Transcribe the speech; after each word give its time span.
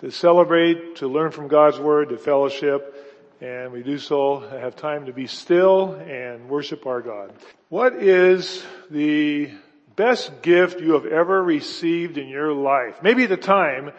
to 0.01 0.11
celebrate, 0.11 0.97
to 0.97 1.09
learn 1.09 1.31
from 1.31 1.49
God's 1.49 1.79
Word, 1.79 2.09
to 2.09 2.17
fellowship, 2.17 2.98
and 3.41 3.73
we 3.73 3.83
do 3.83 3.99
so 3.99 4.41
have 4.41 4.77
time 4.77 5.07
to 5.07 5.13
be 5.13 5.27
still 5.27 5.95
and 5.95 6.49
worship 6.49 6.87
our 6.87 7.01
God. 7.01 7.33
What 7.69 7.95
is 7.95 8.65
the 8.91 9.51
best 9.97 10.43
gift 10.43 10.81
you 10.81 10.93
have 10.93 11.07
ever 11.07 11.43
received 11.43 12.19
in 12.19 12.29
your 12.29 12.53
life? 12.53 13.03
Maybe 13.03 13.25
at 13.25 13.29
the 13.29 13.37
time 13.37 13.93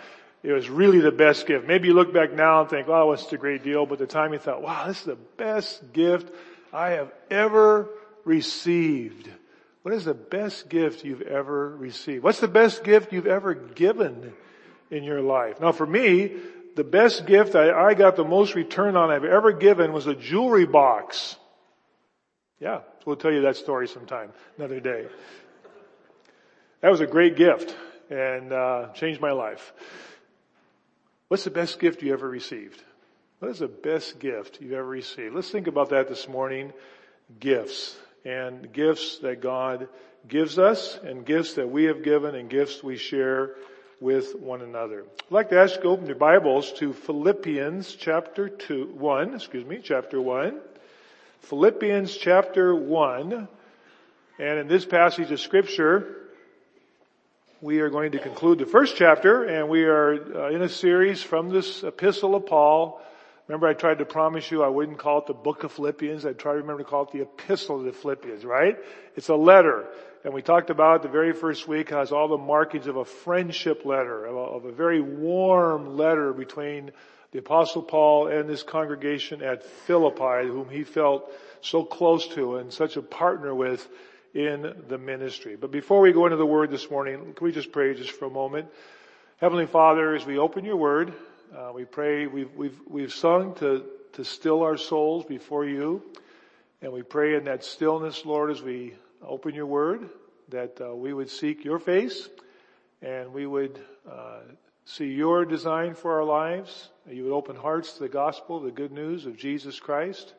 it 0.43 0.51
was 0.51 0.69
really 0.69 0.99
the 0.99 1.11
best 1.11 1.47
gift. 1.47 1.67
Maybe 1.67 1.89
you 1.89 1.93
look 1.93 2.13
back 2.13 2.33
now 2.33 2.61
and 2.61 2.69
think, 2.69 2.87
oh, 2.87 3.11
it's 3.11 3.31
a 3.31 3.37
great 3.37 3.63
deal, 3.63 3.85
but 3.85 3.99
the 3.99 4.07
time 4.07 4.33
you 4.33 4.39
thought, 4.39 4.61
wow, 4.61 4.87
this 4.87 4.99
is 4.99 5.05
the 5.05 5.17
best 5.37 5.93
gift 5.93 6.33
I 6.73 6.91
have 6.91 7.11
ever 7.29 7.89
received. 8.25 9.29
What 9.83 9.93
is 9.93 10.05
the 10.05 10.13
best 10.13 10.69
gift 10.69 11.05
you've 11.05 11.21
ever 11.21 11.75
received? 11.77 12.23
What's 12.23 12.39
the 12.39 12.47
best 12.47 12.83
gift 12.83 13.13
you've 13.13 13.27
ever 13.27 13.53
given 13.53 14.33
in 14.91 15.03
your 15.03 15.21
life? 15.21 15.61
Now 15.61 15.71
for 15.71 15.85
me, 15.85 16.33
the 16.75 16.83
best 16.83 17.25
gift 17.25 17.55
I, 17.55 17.71
I 17.71 17.93
got 17.93 18.15
the 18.15 18.23
most 18.23 18.55
return 18.55 18.95
on 18.95 19.11
I've 19.11 19.25
ever 19.25 19.51
given 19.51 19.93
was 19.93 20.07
a 20.07 20.15
jewelry 20.15 20.65
box. 20.65 21.35
Yeah, 22.59 22.81
we'll 23.05 23.15
tell 23.15 23.31
you 23.31 23.41
that 23.41 23.55
story 23.55 23.87
sometime, 23.87 24.31
another 24.57 24.79
day. 24.79 25.07
That 26.81 26.91
was 26.91 27.01
a 27.01 27.07
great 27.07 27.35
gift 27.35 27.75
and 28.09 28.51
uh, 28.51 28.87
changed 28.93 29.21
my 29.21 29.31
life. 29.31 29.73
What's 31.27 31.43
the 31.43 31.51
best 31.51 31.79
gift 31.79 32.01
you 32.01 32.13
ever 32.13 32.27
received? 32.27 32.81
What 33.39 33.51
is 33.51 33.59
the 33.59 33.67
best 33.67 34.19
gift 34.19 34.59
you've 34.61 34.73
ever 34.73 34.87
received? 34.87 35.35
Let's 35.35 35.49
think 35.49 35.67
about 35.67 35.89
that 35.89 36.09
this 36.09 36.27
morning. 36.27 36.73
Gifts 37.39 37.95
and 38.25 38.73
gifts 38.73 39.19
that 39.19 39.41
God 39.41 39.87
gives 40.27 40.59
us 40.59 40.99
and 41.03 41.25
gifts 41.25 41.53
that 41.53 41.69
we 41.69 41.85
have 41.85 42.03
given 42.03 42.35
and 42.35 42.49
gifts 42.49 42.83
we 42.83 42.97
share 42.97 43.55
with 43.99 44.35
one 44.35 44.61
another. 44.61 45.03
I'd 45.03 45.31
like 45.31 45.49
to 45.49 45.59
ask 45.59 45.75
you 45.75 45.81
to 45.81 45.87
open 45.89 46.05
your 46.05 46.15
Bibles 46.15 46.71
to 46.73 46.93
Philippians 46.93 47.95
chapter 47.95 48.47
2, 48.47 48.93
1, 48.97 49.35
excuse 49.35 49.65
me, 49.65 49.81
chapter 49.83 50.21
1. 50.21 50.57
Philippians 51.41 52.15
chapter 52.15 52.73
1. 52.73 53.47
And 54.39 54.59
in 54.59 54.67
this 54.67 54.85
passage 54.85 55.31
of 55.31 55.39
scripture, 55.41 56.15
we 57.61 57.81
are 57.81 57.89
going 57.89 58.13
to 58.13 58.19
conclude 58.19 58.59
the 58.59 58.65
first 58.65 58.95
chapter 58.95 59.43
and 59.43 59.67
we 59.67 59.83
are 59.83 60.13
uh, 60.13 60.49
in 60.49 60.61
a 60.61 60.69
series 60.69 61.21
from 61.21 61.49
this 61.49 61.83
epistle 61.83 62.35
of 62.35 62.45
Paul. 62.45 63.01
Remember 63.49 63.67
I 63.67 63.73
tried 63.73 63.97
to 63.97 64.05
promise 64.05 64.49
you 64.49 64.63
I 64.63 64.69
wouldn't 64.69 64.97
call 64.97 65.17
it 65.19 65.27
the 65.27 65.33
book 65.33 65.65
of 65.65 65.73
Philippians. 65.73 66.25
I 66.25 66.31
tried 66.31 66.53
to 66.53 66.59
remember 66.59 66.83
to 66.83 66.89
call 66.89 67.03
it 67.03 67.11
the 67.11 67.23
epistle 67.23 67.79
of 67.79 67.83
the 67.83 67.91
Philippians, 67.91 68.45
right? 68.45 68.77
It's 69.17 69.27
a 69.27 69.35
letter. 69.35 69.87
And 70.23 70.33
we 70.33 70.41
talked 70.41 70.69
about 70.69 71.01
the 71.01 71.07
very 71.07 71.31
first 71.31 71.65
week 71.65 71.91
has 71.91 72.11
all 72.11 72.27
the 72.27 72.37
markings 72.37 72.87
of 72.87 72.97
a 72.97 73.05
friendship 73.05 73.85
letter, 73.85 74.25
of 74.25 74.35
a, 74.35 74.39
of 74.39 74.65
a 74.65 74.71
very 74.71 74.99
warm 74.99 75.95
letter 75.95 76.33
between 76.33 76.91
the 77.31 77.39
apostle 77.39 77.81
Paul 77.81 78.27
and 78.27 78.49
this 78.49 78.61
congregation 78.61 79.41
at 79.41 79.63
Philippi, 79.63 80.47
whom 80.47 80.67
he 80.69 80.83
felt 80.83 81.31
so 81.61 81.85
close 81.85 82.27
to 82.29 82.57
and 82.57 82.73
such 82.73 82.97
a 82.97 83.01
partner 83.01 83.55
with 83.55 83.87
in 84.33 84.83
the 84.89 84.97
ministry. 84.97 85.55
But 85.55 85.71
before 85.71 86.01
we 86.01 86.11
go 86.11 86.25
into 86.25 86.37
the 86.37 86.45
word 86.45 86.69
this 86.69 86.91
morning, 86.91 87.33
can 87.33 87.45
we 87.45 87.53
just 87.53 87.71
pray 87.71 87.93
just 87.93 88.11
for 88.11 88.25
a 88.25 88.29
moment? 88.29 88.67
Heavenly 89.37 89.67
Father, 89.67 90.15
as 90.15 90.25
we 90.25 90.37
open 90.37 90.65
your 90.65 90.75
word, 90.75 91.13
uh, 91.55 91.71
we 91.73 91.85
pray, 91.85 92.27
we've, 92.27 92.53
we've, 92.55 92.77
we've 92.87 93.13
sung 93.13 93.55
to, 93.55 93.85
to 94.13 94.25
still 94.25 94.63
our 94.63 94.75
souls 94.75 95.23
before 95.23 95.63
you. 95.63 96.03
And 96.81 96.91
we 96.91 97.03
pray 97.03 97.35
in 97.35 97.45
that 97.45 97.63
stillness, 97.63 98.25
Lord, 98.25 98.51
as 98.51 98.61
we 98.61 98.95
open 99.25 99.55
your 99.55 99.65
word, 99.65 100.09
that 100.49 100.79
uh, 100.81 100.95
we 100.95 101.13
would 101.13 101.29
seek 101.29 101.63
your 101.63 101.79
face 101.79 102.29
and 103.01 103.33
we 103.33 103.45
would 103.45 103.79
uh, 104.09 104.39
see 104.85 105.07
your 105.07 105.45
design 105.45 105.95
for 105.95 106.13
our 106.13 106.23
lives. 106.23 106.89
You 107.09 107.23
would 107.25 107.33
open 107.33 107.55
hearts 107.55 107.93
to 107.93 107.99
the 107.99 108.09
gospel, 108.09 108.59
the 108.59 108.71
good 108.71 108.91
news 108.91 109.25
of 109.25 109.37
Jesus 109.37 109.79
Christ. 109.79 110.33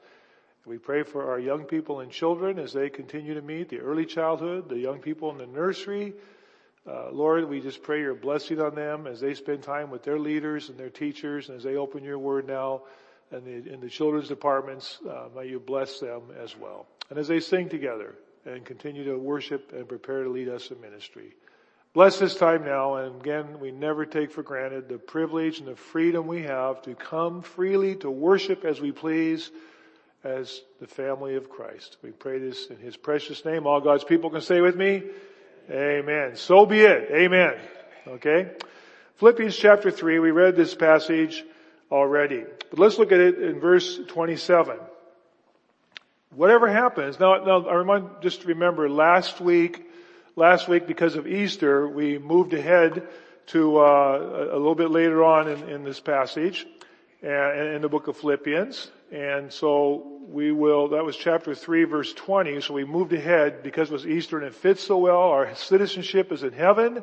We 0.67 0.79
pray 0.79 1.05
for 1.05 1.31
our 1.31 1.39
young 1.39 1.65
people 1.65 2.01
and 2.01 2.11
children 2.11 2.59
as 2.59 2.73
they 2.73 2.91
continue 2.91 3.35
to 3.35 3.43
meet, 3.43 3.69
the 3.71 3.81
early 3.81 4.05
childhood, 4.05 4.69
the 4.69 4.79
young 4.79 4.99
people 4.99 5.31
in 5.31 5.39
the 5.39 5.47
nursery. 5.47 6.13
Uh, 6.87 7.11
Lord, 7.11 7.49
we 7.49 7.61
just 7.61 7.83
pray 7.83 8.01
your 8.01 8.15
blessing 8.15 8.61
on 8.61 8.75
them 8.75 9.07
as 9.07 9.21
they 9.21 9.35
spend 9.35 9.63
time 9.63 9.91
with 9.91 10.03
their 10.03 10.19
leaders 10.19 10.69
and 10.69 10.79
their 10.79 10.91
teachers 10.91 11.49
and 11.49 11.59
as 11.59 11.65
they 11.65 11.77
open 11.77 12.05
your 12.05 12.19
word 12.19 12.47
now 12.47 12.83
in 13.33 13.45
the, 13.45 13.73
in 13.73 13.81
the 13.81 13.89
children's 13.89 14.29
departments, 14.29 14.99
uh, 15.09 15.29
may 15.37 15.47
you 15.47 15.61
bless 15.61 16.01
them 16.01 16.23
as 16.43 16.57
well. 16.57 16.87
And 17.09 17.19
as 17.19 17.29
they 17.29 17.41
sing 17.41 17.69
together, 17.69 18.15
and 18.47 18.65
continue 18.65 19.05
to 19.05 19.19
worship 19.19 19.73
and 19.73 19.89
prepare 19.89 20.25
to 20.25 20.31
lead 20.31 20.49
us 20.49 20.71
in 20.71 20.81
ministry. 20.81 21.35
Bless 21.93 22.19
this 22.19 22.37
time 22.37 22.65
now, 22.65 22.97
and 22.97 23.21
again, 23.21 23.59
we 23.59 23.73
never 23.73 24.07
take 24.07 24.31
for 24.31 24.45
granted 24.45 24.89
the 24.89 24.99
privilege 24.99 25.59
and 25.59 25.67
the 25.67 25.75
freedom 25.75 26.27
we 26.29 26.43
have 26.43 26.83
to 26.83 26.95
come 26.95 27.43
freely 27.43 27.97
to 27.97 28.11
worship 28.11 28.65
as 28.65 28.81
we 28.81 28.93
please 28.93 29.51
as 30.23 30.63
the 30.81 30.87
family 30.87 31.35
of 31.35 31.51
Christ. 31.51 31.97
We 32.03 32.11
pray 32.11 32.39
this 32.39 32.67
in 32.67 32.77
His 32.77 32.97
precious 32.97 33.45
name. 33.45 33.67
All 33.67 33.81
God's 33.81 34.05
people 34.05 34.31
can 34.31 34.41
say 34.41 34.61
with 34.61 34.77
me, 34.77 35.03
Amen. 35.71 36.37
So 36.37 36.67
be 36.67 36.81
it. 36.81 37.11
Amen. 37.13 37.55
Okay? 38.07 38.51
Philippians 39.17 39.57
chapter 39.57 39.91
3, 39.91 40.19
we 40.19 40.31
read 40.31 40.57
this 40.57 40.75
passage 40.75 41.45
already. 41.93 42.45
But 42.71 42.79
let's 42.79 42.99
look 42.99 43.13
at 43.13 43.21
it 43.21 43.41
in 43.41 43.61
verse 43.61 44.01
27 44.09 44.79
whatever 46.35 46.69
happens, 46.69 47.19
now, 47.19 47.43
now 47.45 47.67
I 47.67 47.75
remind, 47.75 48.09
just 48.23 48.45
remember 48.45 48.89
last 48.89 49.41
week, 49.41 49.87
last 50.37 50.69
week 50.69 50.87
because 50.87 51.17
of 51.17 51.27
Easter, 51.27 51.89
we 51.89 52.19
moved 52.19 52.55
ahead 52.55 53.07
to 53.49 53.79
uh, 53.79 54.49
a 54.53 54.57
little 54.57 54.75
bit 54.75 54.91
later 54.91 55.25
on 55.25 55.49
in, 55.49 55.69
in 55.69 55.85
this 55.85 56.01
passage 56.01 56.67
and 57.23 57.69
in 57.75 57.83
the 57.83 57.89
book 57.89 58.07
of 58.07 58.17
Philippians. 58.17 58.91
And 59.13 59.53
so 59.53 60.21
we 60.29 60.53
will, 60.53 60.89
that 60.89 61.05
was 61.05 61.17
chapter 61.17 61.55
3 61.55 61.85
verse 61.85 62.13
20, 62.15 62.61
so 62.61 62.75
we 62.75 62.85
moved 62.85 63.13
ahead 63.13 63.63
because 63.63 63.91
it 63.91 63.93
was 63.93 64.07
Easter 64.07 64.39
and 64.39 64.47
it 64.47 64.55
fits 64.55 64.83
so 64.83 64.99
well. 64.99 65.19
Our 65.19 65.55
citizenship 65.57 66.31
is 66.31 66.45
in 66.45 66.53
heaven 66.53 67.03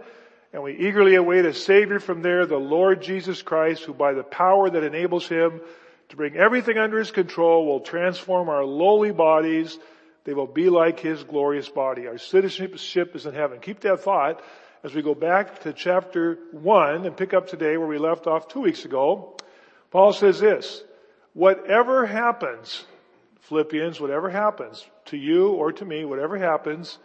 and 0.54 0.64
we 0.64 0.78
eagerly 0.78 1.16
await 1.16 1.46
a 1.46 1.54
Savior 1.54 2.00
from 2.00 2.22
there, 2.22 2.46
the 2.46 2.58
Lord 2.58 3.02
Jesus 3.02 3.42
Christ, 3.42 3.84
who 3.84 3.94
by 3.94 4.14
the 4.14 4.24
power 4.24 4.70
that 4.70 4.84
enables 4.84 5.28
Him 5.28 5.60
to 6.10 6.16
bring 6.16 6.36
everything 6.36 6.78
under 6.78 7.00
his 7.00 7.12
control 7.12 7.66
will 7.66 7.82
transform 7.82 8.50
our 8.50 8.64
lowly 8.64 9.12
bodies. 9.12 9.78
They 10.24 10.34
will 10.34 10.48
be 10.48 10.70
like 10.70 11.00
his 11.00 11.24
glorious 11.24 11.70
body. 11.70 12.08
Our 12.08 12.18
citizenship 12.18 13.16
is 13.16 13.26
in 13.26 13.34
heaven. 13.34 13.60
Keep 13.60 13.82
that 13.82 14.02
thought 14.02 14.42
as 14.84 14.94
we 14.94 15.02
go 15.02 15.16
back 15.16 15.62
to 15.62 15.74
chapter 15.74 16.40
one 16.52 17.06
and 17.06 17.18
pick 17.18 17.34
up 17.34 17.48
today 17.48 17.78
where 17.78 17.88
we 17.88 17.98
left 17.98 18.28
off 18.28 18.48
two 18.48 18.62
weeks 18.62 18.86
ago. 18.86 19.38
Paul 19.92 20.14
says 20.14 20.40
this, 20.40 20.84
whatever 21.34 22.06
happens, 22.06 22.86
Philippians, 23.42 24.00
whatever 24.00 24.30
happens 24.30 24.86
to 25.06 25.18
you 25.18 25.50
or 25.50 25.72
to 25.72 25.86
me, 25.86 26.06
whatever 26.06 26.38
happens, 26.38 26.98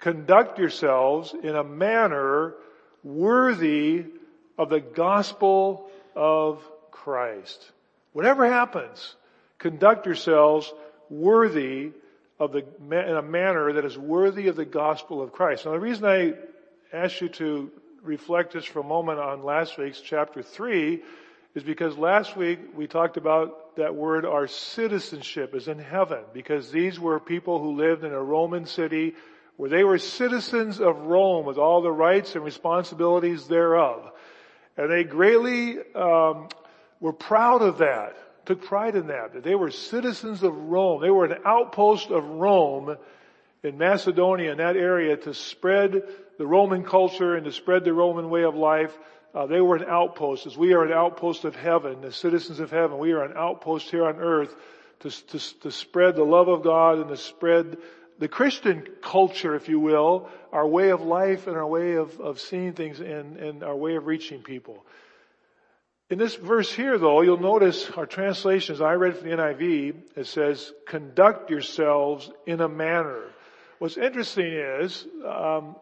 conduct 0.00 0.58
yourselves 0.58 1.34
in 1.42 1.54
a 1.54 1.64
manner 1.64 2.54
worthy 3.02 4.06
of 4.58 4.70
the 4.70 4.80
gospel 4.80 5.90
of 6.16 6.62
Christ. 6.90 7.72
Whatever 8.14 8.48
happens, 8.48 9.16
conduct 9.58 10.06
yourselves 10.06 10.72
worthy 11.10 11.90
of 12.38 12.52
the, 12.52 12.64
in 12.80 13.16
a 13.16 13.22
manner 13.22 13.72
that 13.72 13.84
is 13.84 13.98
worthy 13.98 14.46
of 14.46 14.54
the 14.54 14.64
gospel 14.64 15.20
of 15.20 15.32
Christ. 15.32 15.66
Now 15.66 15.72
the 15.72 15.80
reason 15.80 16.04
I 16.04 16.34
asked 16.92 17.20
you 17.20 17.28
to 17.30 17.72
reflect 18.02 18.52
just 18.52 18.68
for 18.68 18.78
a 18.78 18.84
moment 18.84 19.18
on 19.18 19.42
last 19.42 19.76
week's 19.78 20.00
chapter 20.00 20.42
3 20.42 21.02
is 21.56 21.64
because 21.64 21.98
last 21.98 22.36
week 22.36 22.60
we 22.76 22.86
talked 22.86 23.16
about 23.16 23.74
that 23.76 23.96
word, 23.96 24.24
our 24.24 24.46
citizenship 24.46 25.52
is 25.52 25.66
in 25.66 25.80
heaven, 25.80 26.20
because 26.32 26.70
these 26.70 27.00
were 27.00 27.18
people 27.18 27.58
who 27.58 27.76
lived 27.76 28.04
in 28.04 28.12
a 28.12 28.22
Roman 28.22 28.64
city 28.66 29.14
where 29.56 29.70
they 29.70 29.82
were 29.82 29.98
citizens 29.98 30.80
of 30.80 30.96
Rome 30.98 31.46
with 31.46 31.58
all 31.58 31.82
the 31.82 31.90
rights 31.90 32.36
and 32.36 32.44
responsibilities 32.44 33.48
thereof. 33.48 34.08
And 34.76 34.88
they 34.88 35.02
greatly 35.02 35.78
um, 35.96 36.48
were 37.04 37.12
proud 37.12 37.60
of 37.60 37.78
that, 37.78 38.16
took 38.46 38.62
pride 38.62 38.96
in 38.96 39.08
that, 39.08 39.34
that 39.34 39.44
they 39.44 39.54
were 39.54 39.70
citizens 39.70 40.42
of 40.42 40.56
Rome. 40.56 41.02
They 41.02 41.10
were 41.10 41.26
an 41.26 41.38
outpost 41.44 42.08
of 42.08 42.24
Rome 42.24 42.96
in 43.62 43.76
Macedonia, 43.76 44.52
in 44.52 44.56
that 44.56 44.78
area, 44.78 45.14
to 45.18 45.34
spread 45.34 46.02
the 46.38 46.46
Roman 46.46 46.82
culture 46.82 47.34
and 47.34 47.44
to 47.44 47.52
spread 47.52 47.84
the 47.84 47.92
Roman 47.92 48.30
way 48.30 48.44
of 48.44 48.54
life. 48.54 48.96
Uh, 49.34 49.44
they 49.44 49.60
were 49.60 49.76
an 49.76 49.84
outpost, 49.86 50.46
as 50.46 50.56
we 50.56 50.72
are 50.72 50.82
an 50.82 50.94
outpost 50.94 51.44
of 51.44 51.54
heaven, 51.54 52.00
the 52.00 52.10
citizens 52.10 52.58
of 52.58 52.70
heaven. 52.70 52.96
We 52.96 53.12
are 53.12 53.22
an 53.22 53.36
outpost 53.36 53.90
here 53.90 54.06
on 54.06 54.16
earth 54.16 54.56
to, 55.00 55.10
to, 55.10 55.60
to 55.60 55.70
spread 55.70 56.16
the 56.16 56.24
love 56.24 56.48
of 56.48 56.62
God 56.62 57.00
and 57.00 57.08
to 57.10 57.18
spread 57.18 57.76
the 58.18 58.28
Christian 58.28 58.82
culture, 59.02 59.54
if 59.54 59.68
you 59.68 59.78
will, 59.78 60.30
our 60.54 60.66
way 60.66 60.88
of 60.88 61.02
life 61.02 61.48
and 61.48 61.56
our 61.58 61.66
way 61.66 61.96
of, 61.96 62.18
of 62.18 62.40
seeing 62.40 62.72
things 62.72 63.00
and, 63.00 63.36
and 63.36 63.62
our 63.62 63.76
way 63.76 63.96
of 63.96 64.06
reaching 64.06 64.40
people. 64.40 64.86
In 66.10 66.18
this 66.18 66.34
verse 66.34 66.70
here 66.70 66.98
though, 66.98 67.22
you'll 67.22 67.38
notice 67.38 67.90
our 67.96 68.04
translations, 68.04 68.82
I 68.82 68.92
read 68.92 69.16
from 69.16 69.30
the 69.30 69.36
NIV, 69.36 69.94
it 70.16 70.26
says, 70.26 70.70
conduct 70.86 71.50
yourselves 71.50 72.30
in 72.46 72.60
a 72.60 72.68
manner. 72.68 73.22
What's 73.78 73.96
interesting 73.96 74.52
is, 74.52 75.06
um, 75.26 75.76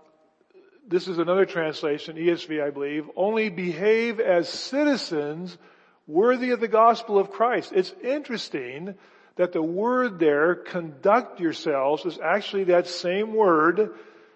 this 0.86 1.08
is 1.08 1.18
another 1.18 1.44
translation, 1.44 2.16
ESV 2.16 2.62
I 2.62 2.70
believe, 2.70 3.10
only 3.16 3.48
behave 3.48 4.20
as 4.20 4.48
citizens 4.48 5.58
worthy 6.06 6.50
of 6.50 6.60
the 6.60 6.68
gospel 6.68 7.18
of 7.18 7.32
Christ. 7.32 7.72
It's 7.74 7.92
interesting 8.02 8.94
that 9.36 9.52
the 9.52 9.62
word 9.62 10.20
there, 10.20 10.54
conduct 10.54 11.40
yourselves, 11.40 12.04
is 12.04 12.18
actually 12.22 12.64
that 12.64 12.86
same 12.86 13.34
word, 13.34 13.90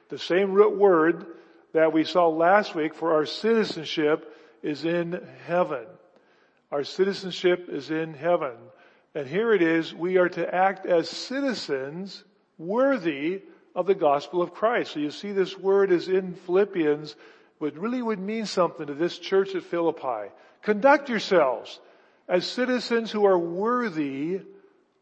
the 0.08 0.18
same 0.18 0.52
root 0.52 0.76
word 0.76 1.26
that 1.74 1.92
we 1.92 2.02
saw 2.04 2.28
last 2.28 2.74
week 2.74 2.94
for 2.94 3.14
our 3.14 3.26
citizenship 3.26 4.32
is 4.62 4.84
in 4.84 5.20
heaven. 5.46 5.84
Our 6.70 6.84
citizenship 6.84 7.68
is 7.68 7.90
in 7.90 8.14
heaven. 8.14 8.52
And 9.14 9.26
here 9.26 9.52
it 9.52 9.62
is, 9.62 9.94
we 9.94 10.18
are 10.18 10.28
to 10.28 10.54
act 10.54 10.84
as 10.84 11.08
citizens 11.08 12.22
worthy 12.58 13.42
of 13.74 13.86
the 13.86 13.94
gospel 13.94 14.42
of 14.42 14.52
Christ. 14.52 14.92
So 14.92 15.00
you 15.00 15.10
see 15.10 15.32
this 15.32 15.58
word 15.58 15.92
is 15.92 16.08
in 16.08 16.34
Philippians, 16.34 17.14
but 17.60 17.76
really 17.76 18.02
would 18.02 18.18
mean 18.18 18.46
something 18.46 18.86
to 18.86 18.94
this 18.94 19.18
church 19.18 19.54
at 19.54 19.62
Philippi. 19.62 20.30
Conduct 20.62 21.08
yourselves 21.08 21.80
as 22.28 22.46
citizens 22.46 23.10
who 23.10 23.24
are 23.24 23.38
worthy 23.38 24.40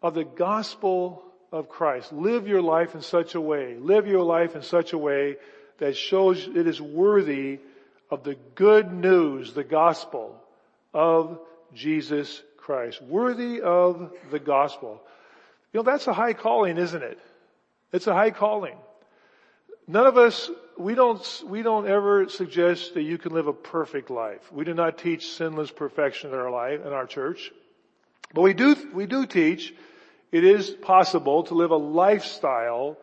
of 0.03 0.15
the 0.15 0.25
gospel 0.25 1.25
of 1.51 1.69
Christ. 1.69 2.13
Live 2.13 2.47
your 2.47 2.63
life 2.63 2.95
in 2.95 3.01
such 3.01 3.35
a 3.35 3.41
way, 3.41 3.77
live 3.79 4.07
your 4.07 4.23
life 4.23 4.55
in 4.55 4.63
such 4.63 4.93
a 4.93 4.99
way 4.99 5.37
that 5.79 5.97
shows 5.97 6.47
it 6.47 6.67
is 6.67 6.81
worthy 6.81 7.59
of 8.15 8.23
the 8.23 8.37
good 8.55 8.93
news, 8.93 9.55
the 9.55 9.65
gospel 9.65 10.41
of 10.93 11.41
Jesus 11.75 12.43
Christ. 12.57 13.03
Worthy 13.03 13.61
of 13.61 14.13
the 14.31 14.39
gospel. 14.39 15.03
You 15.73 15.81
know, 15.81 15.83
that's 15.83 16.07
a 16.07 16.13
high 16.13 16.33
calling, 16.33 16.79
isn't 16.79 17.03
it? 17.03 17.19
It's 17.93 18.07
a 18.07 18.15
high 18.15 18.31
calling. 18.31 18.77
None 19.89 20.07
of 20.07 20.17
us, 20.17 20.49
we 20.79 20.95
don't, 20.95 21.43
we 21.47 21.63
don't 21.63 21.89
ever 21.89 22.29
suggest 22.29 22.95
that 22.95 23.03
you 23.03 23.19
can 23.19 23.33
live 23.33 23.49
a 23.49 23.53
perfect 23.53 24.11
life. 24.11 24.53
We 24.53 24.65
do 24.65 24.75
not 24.75 24.97
teach 24.97 25.27
sinless 25.33 25.73
perfection 25.73 26.31
in 26.31 26.37
our 26.37 26.53
life, 26.53 26.87
in 26.87 26.93
our 26.93 27.07
church. 27.07 27.51
But 28.33 28.43
we 28.43 28.55
do, 28.55 28.77
we 28.95 29.07
do 29.07 29.27
teach 29.27 29.75
it 30.31 30.45
is 30.45 30.71
possible 30.71 31.43
to 31.45 31.55
live 31.55 31.73
a 31.73 31.77
lifestyle 31.77 32.97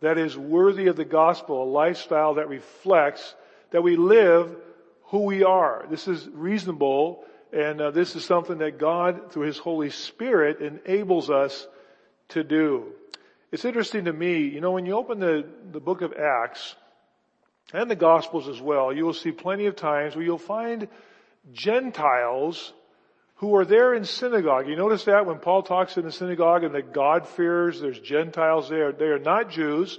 that 0.00 0.16
is 0.16 0.38
worthy 0.38 0.86
of 0.86 0.94
the 0.94 1.04
gospel, 1.04 1.64
a 1.64 1.70
lifestyle 1.70 2.34
that 2.34 2.48
reflects 2.48 3.34
that 3.74 3.82
we 3.82 3.96
live 3.96 4.54
who 5.06 5.24
we 5.24 5.42
are. 5.42 5.84
This 5.90 6.06
is 6.06 6.28
reasonable 6.32 7.24
and 7.52 7.80
uh, 7.80 7.90
this 7.90 8.14
is 8.14 8.24
something 8.24 8.58
that 8.58 8.78
God 8.78 9.32
through 9.32 9.46
His 9.46 9.58
Holy 9.58 9.90
Spirit 9.90 10.60
enables 10.60 11.28
us 11.28 11.66
to 12.28 12.44
do. 12.44 12.92
It's 13.50 13.64
interesting 13.64 14.04
to 14.04 14.12
me, 14.12 14.42
you 14.42 14.60
know, 14.60 14.70
when 14.70 14.86
you 14.86 14.96
open 14.96 15.18
the, 15.18 15.48
the 15.72 15.80
book 15.80 16.02
of 16.02 16.12
Acts 16.12 16.76
and 17.72 17.90
the 17.90 17.96
Gospels 17.96 18.46
as 18.46 18.60
well, 18.60 18.92
you 18.92 19.04
will 19.04 19.12
see 19.12 19.32
plenty 19.32 19.66
of 19.66 19.74
times 19.74 20.14
where 20.14 20.24
you'll 20.24 20.38
find 20.38 20.86
Gentiles 21.52 22.72
who 23.38 23.56
are 23.56 23.64
there 23.64 23.92
in 23.92 24.04
synagogue. 24.04 24.68
You 24.68 24.76
notice 24.76 25.02
that 25.06 25.26
when 25.26 25.40
Paul 25.40 25.64
talks 25.64 25.96
in 25.96 26.04
the 26.04 26.12
synagogue 26.12 26.62
and 26.62 26.72
the 26.72 26.82
God-fearers, 26.82 27.80
there's 27.80 27.98
Gentiles 27.98 28.68
there. 28.68 28.92
They 28.92 29.06
are 29.06 29.18
not 29.18 29.50
Jews. 29.50 29.98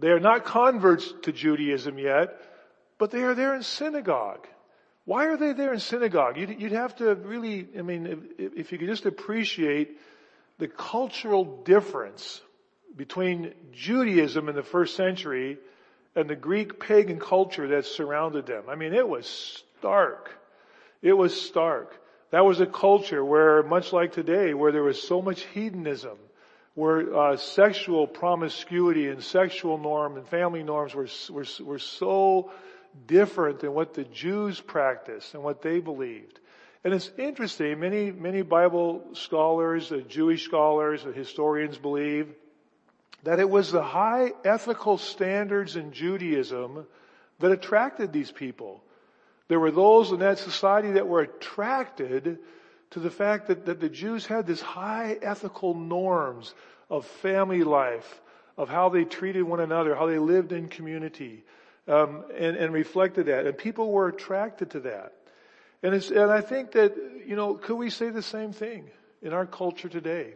They 0.00 0.08
are 0.08 0.18
not 0.18 0.44
converts 0.44 1.14
to 1.22 1.30
Judaism 1.30 1.96
yet 1.96 2.42
but 2.98 3.10
they 3.10 3.22
are 3.22 3.34
there 3.34 3.54
in 3.54 3.62
synagogue. 3.62 4.46
Why 5.04 5.26
are 5.26 5.36
they 5.36 5.54
there 5.54 5.72
in 5.72 5.80
synagogue? 5.80 6.36
You'd, 6.36 6.60
you'd 6.60 6.72
have 6.72 6.96
to 6.96 7.14
really, 7.14 7.66
I 7.78 7.82
mean, 7.82 8.06
if, 8.38 8.52
if 8.54 8.72
you 8.72 8.78
could 8.78 8.88
just 8.88 9.06
appreciate 9.06 9.98
the 10.58 10.68
cultural 10.68 11.62
difference 11.64 12.42
between 12.94 13.54
Judaism 13.72 14.48
in 14.48 14.56
the 14.56 14.62
first 14.62 14.96
century 14.96 15.56
and 16.14 16.28
the 16.28 16.36
Greek 16.36 16.80
pagan 16.80 17.20
culture 17.20 17.68
that 17.68 17.86
surrounded 17.86 18.46
them. 18.46 18.64
I 18.68 18.74
mean, 18.74 18.92
it 18.92 19.08
was 19.08 19.62
stark. 19.78 20.30
It 21.00 21.12
was 21.12 21.40
stark. 21.40 21.94
That 22.30 22.44
was 22.44 22.60
a 22.60 22.66
culture 22.66 23.24
where, 23.24 23.62
much 23.62 23.92
like 23.92 24.12
today, 24.12 24.52
where 24.52 24.72
there 24.72 24.82
was 24.82 25.00
so 25.00 25.22
much 25.22 25.42
hedonism, 25.54 26.18
where 26.74 27.16
uh, 27.16 27.36
sexual 27.36 28.06
promiscuity 28.06 29.08
and 29.08 29.22
sexual 29.22 29.78
norm 29.78 30.16
and 30.16 30.28
family 30.28 30.62
norms 30.62 30.94
were, 30.94 31.08
were, 31.30 31.46
were 31.60 31.78
so 31.78 32.50
different 33.06 33.60
than 33.60 33.74
what 33.74 33.94
the 33.94 34.04
Jews 34.04 34.60
practiced 34.60 35.34
and 35.34 35.42
what 35.42 35.62
they 35.62 35.80
believed. 35.80 36.40
And 36.84 36.94
it's 36.94 37.10
interesting, 37.18 37.80
many, 37.80 38.10
many 38.10 38.42
Bible 38.42 39.04
scholars, 39.12 39.90
uh, 39.90 39.98
Jewish 40.08 40.44
scholars, 40.44 41.04
uh, 41.04 41.10
historians 41.10 41.76
believe 41.76 42.32
that 43.24 43.40
it 43.40 43.50
was 43.50 43.72
the 43.72 43.82
high 43.82 44.32
ethical 44.44 44.96
standards 44.96 45.76
in 45.76 45.92
Judaism 45.92 46.86
that 47.40 47.50
attracted 47.50 48.12
these 48.12 48.30
people. 48.30 48.82
There 49.48 49.58
were 49.58 49.70
those 49.70 50.12
in 50.12 50.20
that 50.20 50.38
society 50.38 50.92
that 50.92 51.08
were 51.08 51.22
attracted 51.22 52.38
to 52.90 53.00
the 53.00 53.10
fact 53.10 53.48
that, 53.48 53.66
that 53.66 53.80
the 53.80 53.88
Jews 53.88 54.26
had 54.26 54.46
this 54.46 54.60
high 54.60 55.18
ethical 55.20 55.74
norms 55.74 56.54
of 56.88 57.06
family 57.06 57.64
life, 57.64 58.20
of 58.56 58.68
how 58.68 58.88
they 58.88 59.04
treated 59.04 59.42
one 59.42 59.60
another, 59.60 59.94
how 59.94 60.06
they 60.06 60.18
lived 60.18 60.52
in 60.52 60.68
community, 60.68 61.44
um, 61.88 62.24
and, 62.36 62.56
and 62.56 62.72
reflected 62.72 63.26
that. 63.26 63.46
And 63.46 63.56
people 63.56 63.90
were 63.90 64.08
attracted 64.08 64.70
to 64.70 64.80
that. 64.80 65.14
And, 65.82 65.94
and 65.94 66.30
I 66.30 66.40
think 66.40 66.72
that, 66.72 66.96
you 67.26 67.36
know, 67.36 67.54
could 67.54 67.76
we 67.76 67.90
say 67.90 68.10
the 68.10 68.22
same 68.22 68.52
thing 68.52 68.90
in 69.22 69.32
our 69.32 69.46
culture 69.46 69.88
today? 69.88 70.34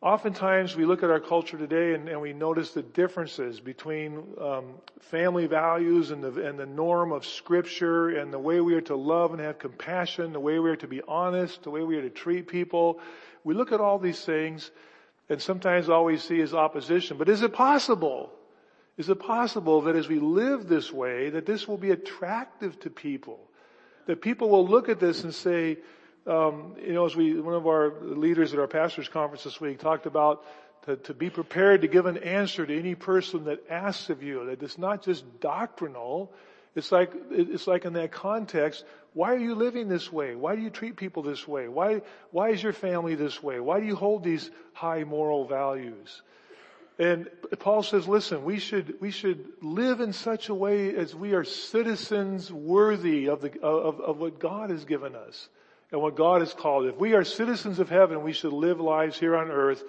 Oftentimes 0.00 0.76
we 0.76 0.84
look 0.84 1.02
at 1.02 1.10
our 1.10 1.20
culture 1.20 1.56
today 1.56 1.94
and, 1.94 2.08
and 2.10 2.20
we 2.20 2.34
notice 2.34 2.72
the 2.72 2.82
differences 2.82 3.58
between 3.60 4.22
um, 4.38 4.74
family 5.00 5.46
values 5.46 6.10
and 6.10 6.22
the, 6.22 6.46
and 6.46 6.58
the 6.58 6.66
norm 6.66 7.10
of 7.10 7.24
scripture 7.24 8.10
and 8.10 8.30
the 8.30 8.38
way 8.38 8.60
we 8.60 8.74
are 8.74 8.82
to 8.82 8.96
love 8.96 9.32
and 9.32 9.40
have 9.40 9.58
compassion, 9.58 10.34
the 10.34 10.40
way 10.40 10.58
we 10.58 10.70
are 10.70 10.76
to 10.76 10.86
be 10.86 11.00
honest, 11.08 11.62
the 11.62 11.70
way 11.70 11.82
we 11.82 11.96
are 11.96 12.02
to 12.02 12.10
treat 12.10 12.48
people. 12.48 13.00
We 13.44 13.54
look 13.54 13.72
at 13.72 13.80
all 13.80 13.98
these 13.98 14.22
things 14.22 14.70
and 15.30 15.40
sometimes 15.40 15.88
all 15.88 16.04
we 16.04 16.18
see 16.18 16.38
is 16.38 16.52
opposition. 16.52 17.16
But 17.16 17.30
is 17.30 17.40
it 17.40 17.54
possible 17.54 18.30
is 18.96 19.08
it 19.08 19.16
possible 19.16 19.82
that 19.82 19.96
as 19.96 20.08
we 20.08 20.20
live 20.20 20.68
this 20.68 20.92
way, 20.92 21.30
that 21.30 21.46
this 21.46 21.66
will 21.66 21.78
be 21.78 21.90
attractive 21.90 22.78
to 22.80 22.90
people? 22.90 23.40
That 24.06 24.22
people 24.22 24.50
will 24.50 24.66
look 24.66 24.88
at 24.88 25.00
this 25.00 25.24
and 25.24 25.34
say, 25.34 25.78
um, 26.26 26.76
you 26.80 26.92
know, 26.92 27.04
as 27.04 27.16
we, 27.16 27.38
one 27.40 27.54
of 27.54 27.66
our 27.66 27.92
leaders 28.00 28.52
at 28.52 28.60
our 28.60 28.68
pastors 28.68 29.08
conference 29.08 29.44
this 29.44 29.60
week 29.60 29.78
talked 29.80 30.06
about 30.06 30.44
to, 30.86 30.96
to 30.96 31.14
be 31.14 31.28
prepared 31.28 31.82
to 31.82 31.88
give 31.88 32.06
an 32.06 32.18
answer 32.18 32.64
to 32.64 32.78
any 32.78 32.94
person 32.94 33.44
that 33.44 33.64
asks 33.68 34.10
of 34.10 34.22
you, 34.22 34.46
that 34.46 34.62
it's 34.62 34.78
not 34.78 35.02
just 35.02 35.40
doctrinal, 35.40 36.32
it's 36.74 36.92
like, 36.92 37.12
it's 37.30 37.66
like 37.66 37.84
in 37.84 37.94
that 37.94 38.12
context, 38.12 38.84
why 39.12 39.32
are 39.32 39.38
you 39.38 39.54
living 39.54 39.88
this 39.88 40.12
way? 40.12 40.34
Why 40.34 40.56
do 40.56 40.62
you 40.62 40.70
treat 40.70 40.96
people 40.96 41.22
this 41.22 41.46
way? 41.46 41.68
Why, 41.68 42.02
why 42.30 42.50
is 42.50 42.62
your 42.62 42.72
family 42.72 43.14
this 43.14 43.42
way? 43.42 43.60
Why 43.60 43.80
do 43.80 43.86
you 43.86 43.96
hold 43.96 44.24
these 44.24 44.50
high 44.72 45.04
moral 45.04 45.46
values? 45.46 46.22
And 46.98 47.28
Paul 47.58 47.82
says, 47.82 48.06
listen, 48.06 48.44
we 48.44 48.58
should, 48.58 49.00
we 49.00 49.10
should 49.10 49.44
live 49.60 50.00
in 50.00 50.12
such 50.12 50.48
a 50.48 50.54
way 50.54 50.94
as 50.94 51.14
we 51.14 51.32
are 51.32 51.42
citizens 51.42 52.52
worthy 52.52 53.28
of 53.28 53.40
the, 53.40 53.60
of, 53.60 54.00
of 54.00 54.18
what 54.18 54.38
God 54.38 54.70
has 54.70 54.84
given 54.84 55.16
us 55.16 55.48
and 55.90 56.00
what 56.00 56.16
God 56.16 56.40
has 56.40 56.54
called. 56.54 56.86
If 56.86 56.96
we 56.96 57.14
are 57.14 57.24
citizens 57.24 57.80
of 57.80 57.88
heaven, 57.88 58.22
we 58.22 58.32
should 58.32 58.52
live 58.52 58.80
lives 58.80 59.18
here 59.18 59.36
on 59.36 59.50
earth 59.50 59.82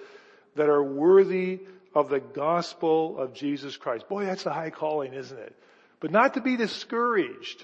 that 0.56 0.68
are 0.68 0.84
worthy 0.84 1.60
of 1.94 2.10
the 2.10 2.20
gospel 2.20 3.20
of 3.20 3.34
Jesus 3.34 3.78
Christ. 3.78 4.10
Boy, 4.10 4.26
that's 4.26 4.46
a 4.48 4.54
high 4.54 4.72
calling, 4.72 5.14
isn't 5.14 5.38
it? 5.38 5.56
But 6.00 6.12
not 6.12 6.34
to 6.34 6.42
be 6.42 6.58
discouraged. 6.58 7.64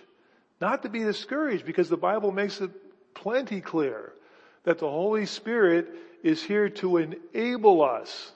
Not 0.60 0.84
to 0.84 0.90
be 0.90 1.00
discouraged 1.00 1.66
because 1.66 1.90
the 1.90 1.98
Bible 1.98 2.32
makes 2.32 2.62
it 2.62 2.70
plenty 3.16 3.60
clear 3.60 4.14
that 4.66 4.78
the 4.78 4.90
Holy 4.90 5.26
Spirit 5.26 5.90
is 6.24 6.44
here 6.44 6.70
to 6.70 6.98
enable 6.98 7.82
us 7.82 8.32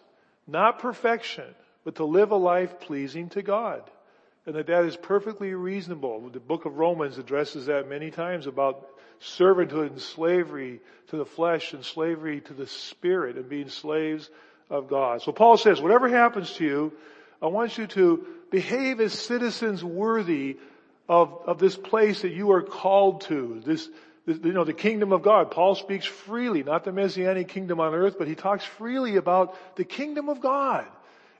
not 0.48 0.80
perfection, 0.80 1.46
but 1.84 1.96
to 1.96 2.06
live 2.06 2.32
a 2.32 2.36
life 2.36 2.80
pleasing 2.80 3.30
to 3.30 3.42
God. 3.42 3.84
And 4.46 4.56
that 4.56 4.68
that 4.68 4.86
is 4.86 4.96
perfectly 4.96 5.54
reasonable. 5.54 6.30
The 6.30 6.40
book 6.40 6.66
of 6.66 6.78
Romans 6.78 7.18
addresses 7.18 7.66
that 7.66 7.90
many 7.90 8.12
times 8.12 8.46
about 8.46 8.88
servanthood 9.20 9.92
and 9.92 10.02
slavery 10.02 10.82
to 11.08 11.18
the 11.18 11.26
flesh 11.26 11.74
and 11.74 11.84
slavery 11.84 12.42
to 12.42 12.54
the 12.54 12.68
spirit 12.68 13.38
and 13.38 13.50
being 13.50 13.70
slaves 13.70 14.30
of 14.70 14.88
God. 14.88 15.22
So 15.22 15.32
Paul 15.32 15.58
says, 15.58 15.82
whatever 15.82 16.08
happens 16.08 16.54
to 16.54 16.64
you, 16.64 16.94
I 17.42 17.48
want 17.48 17.78
you 17.78 17.88
to 17.88 18.26
behave 18.52 19.00
as 19.00 19.14
citizens 19.14 19.84
worthy 19.84 20.58
of, 21.08 21.38
of 21.46 21.60
this 21.60 21.76
place 21.76 22.22
that 22.22 22.32
you 22.32 22.52
are 22.52 22.64
called 22.64 23.22
to, 23.22 23.62
this, 23.66 23.90
you 24.26 24.54
know, 24.54 24.64
the 24.64 24.74
kingdom 24.74 25.12
of 25.12 25.22
God. 25.22 25.52
Paul 25.52 25.76
speaks 25.76 26.06
freely, 26.06 26.64
not 26.64 26.84
the 26.84 26.92
messianic 26.92 27.48
kingdom 27.48 27.80
on 27.80 27.94
earth, 27.94 28.16
but 28.18 28.28
he 28.28 28.36
talks 28.36 28.64
freely 28.64 29.18
about 29.18 29.56
the 29.76 29.86
kingdom 29.86 30.30
of 30.30 30.42
God. 30.42 30.86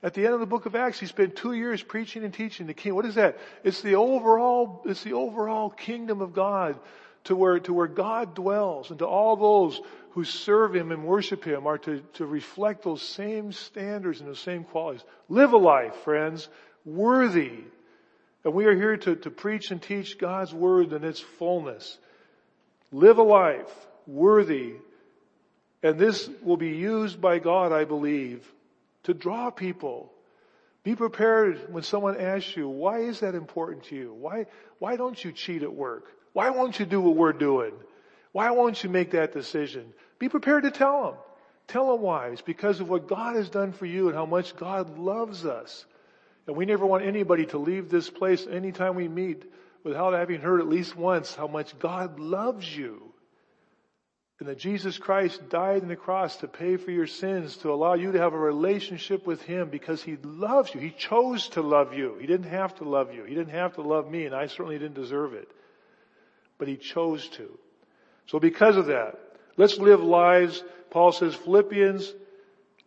At 0.04 0.14
the 0.14 0.24
end 0.26 0.36
of 0.36 0.40
the 0.40 0.46
book 0.46 0.68
of 0.68 0.76
Acts, 0.76 1.00
he 1.00 1.08
spent 1.08 1.36
two 1.36 1.54
years 1.54 1.82
preaching 1.82 2.24
and 2.24 2.34
teaching 2.34 2.68
the 2.68 2.76
king. 2.76 2.94
What 2.94 3.06
is 3.06 3.16
that? 3.16 3.40
It's 3.64 3.82
the 3.82 3.96
overall, 3.96 4.84
it's 4.86 5.04
the 5.04 5.14
overall 5.14 5.72
kingdom 5.72 6.22
of 6.22 6.34
God 6.34 6.78
to 7.24 7.36
where, 7.36 7.60
to 7.60 7.74
where 7.74 7.88
God 7.88 8.36
dwells 8.36 8.92
and 8.92 9.00
to 9.00 9.08
all 9.08 9.36
those 9.36 9.82
who 10.12 10.24
serve 10.24 10.76
Him 10.76 10.92
and 10.92 11.06
worship 11.06 11.44
Him 11.44 11.66
are 11.66 11.80
to, 11.80 12.02
to 12.14 12.26
reflect 12.26 12.84
those 12.84 13.02
same 13.02 13.52
standards 13.52 14.20
and 14.20 14.30
those 14.30 14.40
same 14.40 14.64
qualities. 14.64 15.04
Live 15.28 15.54
a 15.54 15.58
life, 15.58 15.96
friends, 16.04 16.48
worthy. 16.86 17.64
And 18.44 18.54
we 18.54 18.66
are 18.66 18.76
here 18.76 18.98
to, 18.98 19.16
to 19.16 19.32
preach 19.32 19.72
and 19.72 19.82
teach 19.82 20.20
God's 20.20 20.54
Word 20.54 20.94
in 20.94 21.04
its 21.04 21.20
fullness. 21.20 21.98
Live 22.96 23.18
a 23.18 23.24
life 23.24 23.88
worthy. 24.08 24.76
And 25.84 26.00
this 26.00 26.30
will 26.42 26.56
be 26.56 26.70
used 26.70 27.20
by 27.20 27.40
God, 27.40 27.74
I 27.74 27.84
believe, 27.84 28.50
to 29.04 29.14
draw 29.14 29.50
people. 29.50 30.14
Be 30.84 30.96
prepared 30.96 31.74
when 31.74 31.84
someone 31.84 32.16
asks 32.18 32.56
you, 32.56 32.70
why 32.70 33.00
is 33.00 33.20
that 33.20 33.36
important 33.36 33.84
to 33.86 33.96
you? 33.98 34.14
Why, 34.14 34.46
why 34.80 34.96
don't 34.96 35.22
you 35.22 35.34
cheat 35.34 35.62
at 35.62 35.74
work? 35.74 36.06
Why 36.32 36.52
won't 36.52 36.80
you 36.80 36.86
do 36.86 37.02
what 37.02 37.18
we're 37.18 37.34
doing? 37.34 37.74
Why 38.32 38.52
won't 38.52 38.82
you 38.82 38.90
make 38.90 39.12
that 39.12 39.34
decision? 39.34 39.94
Be 40.18 40.30
prepared 40.30 40.64
to 40.64 40.72
tell 40.72 41.04
them. 41.04 41.16
Tell 41.68 41.92
them 41.92 42.02
why. 42.02 42.28
It's 42.28 42.42
because 42.42 42.80
of 42.80 42.88
what 42.88 43.10
God 43.10 43.36
has 43.36 43.50
done 43.50 43.74
for 43.74 43.86
you 43.86 44.08
and 44.08 44.16
how 44.16 44.26
much 44.26 44.56
God 44.56 44.98
loves 44.98 45.46
us. 45.46 45.86
And 46.48 46.56
we 46.56 46.66
never 46.66 46.86
want 46.86 47.04
anybody 47.04 47.46
to 47.48 47.58
leave 47.58 47.90
this 47.90 48.10
place 48.10 48.48
anytime 48.50 48.96
we 48.96 49.10
meet 49.10 49.44
without 49.86 50.14
having 50.14 50.42
heard 50.42 50.60
at 50.60 50.68
least 50.68 50.98
once 50.98 51.36
how 51.36 51.48
much 51.48 51.78
God 51.78 52.20
loves 52.20 52.76
you. 52.76 53.14
And 54.40 54.50
that 54.50 54.58
Jesus 54.58 54.98
Christ 54.98 55.48
died 55.48 55.84
on 55.84 55.88
the 55.88 55.96
cross 55.96 56.38
to 56.38 56.48
pay 56.48 56.76
for 56.76 56.92
your 56.92 57.08
sins, 57.08 57.56
to 57.58 57.72
allow 57.72 57.94
you 57.94 58.12
to 58.12 58.20
have 58.20 58.34
a 58.34 58.38
relationship 58.38 59.26
with 59.26 59.42
Him 59.44 59.70
because 59.70 60.04
He 60.04 60.18
loves 60.18 60.74
you. 60.74 60.82
He 60.82 60.90
chose 60.90 61.48
to 61.50 61.62
love 61.62 61.94
you. 61.94 62.18
He 62.20 62.28
didn't 62.28 62.50
have 62.50 62.76
to 62.80 62.84
love 62.84 63.14
you. 63.14 63.24
He 63.24 63.36
didn't 63.36 63.54
have 63.54 63.76
to 63.76 63.82
love 63.82 64.10
me 64.10 64.26
and 64.26 64.36
I 64.36 64.48
certainly 64.48 64.78
didn't 64.78 64.96
deserve 64.96 65.34
it. 65.34 65.48
But 66.58 66.68
He 66.68 66.76
chose 66.76 67.30
to. 67.30 67.58
So 68.26 68.40
because 68.40 68.76
of 68.76 68.88
that, 68.88 69.20
let's 69.56 69.78
live 69.78 70.04
lives, 70.04 70.64
Paul 70.90 71.12
says, 71.12 71.36
Philippians, 71.36 72.12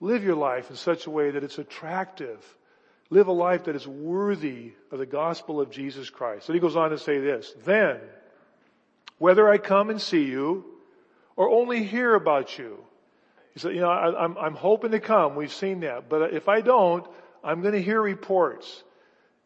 live 0.00 0.24
your 0.24 0.36
life 0.36 0.68
in 0.68 0.76
such 0.76 1.06
a 1.06 1.10
way 1.10 1.30
that 1.30 1.44
it's 1.44 1.58
attractive. 1.58 2.44
Live 3.10 3.28
a 3.28 3.32
life 3.32 3.64
that 3.64 3.76
is 3.76 3.86
worthy 3.86 4.72
of 4.90 4.98
the 4.98 5.06
gospel 5.06 5.60
of 5.60 5.70
Jesus 5.70 6.10
Christ. 6.10 6.48
And 6.48 6.54
he 6.54 6.60
goes 6.60 6.76
on 6.76 6.90
to 6.90 6.98
say 6.98 7.18
this, 7.18 7.54
then, 7.64 7.98
whether 9.18 9.48
I 9.48 9.58
come 9.58 9.90
and 9.90 10.00
see 10.00 10.24
you, 10.24 10.64
or 11.34 11.48
only 11.50 11.84
hear 11.84 12.14
about 12.14 12.58
you. 12.58 12.78
He 13.54 13.60
said, 13.60 13.74
you 13.74 13.80
know, 13.80 13.90
I, 13.90 14.08
am 14.08 14.16
I'm, 14.16 14.38
I'm 14.38 14.54
hoping 14.54 14.90
to 14.90 15.00
come. 15.00 15.36
We've 15.36 15.52
seen 15.52 15.80
that. 15.80 16.08
But 16.08 16.34
if 16.34 16.48
I 16.48 16.60
don't, 16.60 17.06
I'm 17.42 17.62
going 17.62 17.74
to 17.74 17.82
hear 17.82 18.02
reports. 18.02 18.82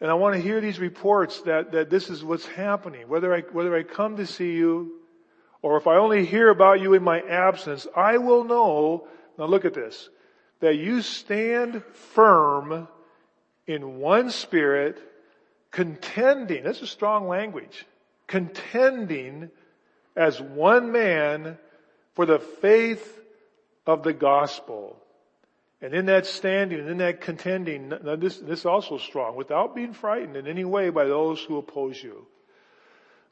And 0.00 0.10
I 0.10 0.14
want 0.14 0.34
to 0.34 0.40
hear 0.40 0.60
these 0.60 0.78
reports 0.78 1.42
that, 1.42 1.72
that 1.72 1.90
this 1.90 2.10
is 2.10 2.24
what's 2.24 2.46
happening. 2.46 3.08
Whether 3.08 3.34
I, 3.34 3.42
whether 3.52 3.76
I 3.76 3.82
come 3.82 4.16
to 4.16 4.26
see 4.26 4.52
you 4.52 5.00
or 5.60 5.76
if 5.76 5.86
I 5.86 5.96
only 5.96 6.24
hear 6.24 6.48
about 6.48 6.80
you 6.80 6.94
in 6.94 7.02
my 7.02 7.20
absence, 7.20 7.86
I 7.94 8.18
will 8.18 8.44
know, 8.44 9.06
now 9.38 9.44
look 9.44 9.64
at 9.64 9.74
this, 9.74 10.08
that 10.60 10.76
you 10.76 11.02
stand 11.02 11.84
firm 12.14 12.88
in 13.66 13.98
one 13.98 14.30
spirit, 14.30 14.98
contending, 15.70 16.64
this 16.64 16.82
is 16.82 16.90
strong 16.90 17.28
language, 17.28 17.86
contending 18.26 19.50
as 20.16 20.40
one 20.40 20.92
man 20.92 21.58
for 22.14 22.26
the 22.26 22.38
faith 22.38 23.20
of 23.86 24.02
the 24.02 24.12
gospel. 24.12 24.96
And 25.80 25.94
in 25.94 26.06
that 26.06 26.26
standing 26.26 26.78
and 26.78 26.88
in 26.88 26.98
that 26.98 27.20
contending, 27.20 27.88
this, 28.18 28.38
this 28.38 28.60
is 28.60 28.66
also 28.66 28.98
strong, 28.98 29.34
without 29.36 29.74
being 29.74 29.94
frightened 29.94 30.36
in 30.36 30.46
any 30.46 30.64
way 30.64 30.90
by 30.90 31.04
those 31.04 31.40
who 31.40 31.58
oppose 31.58 32.00
you. 32.00 32.26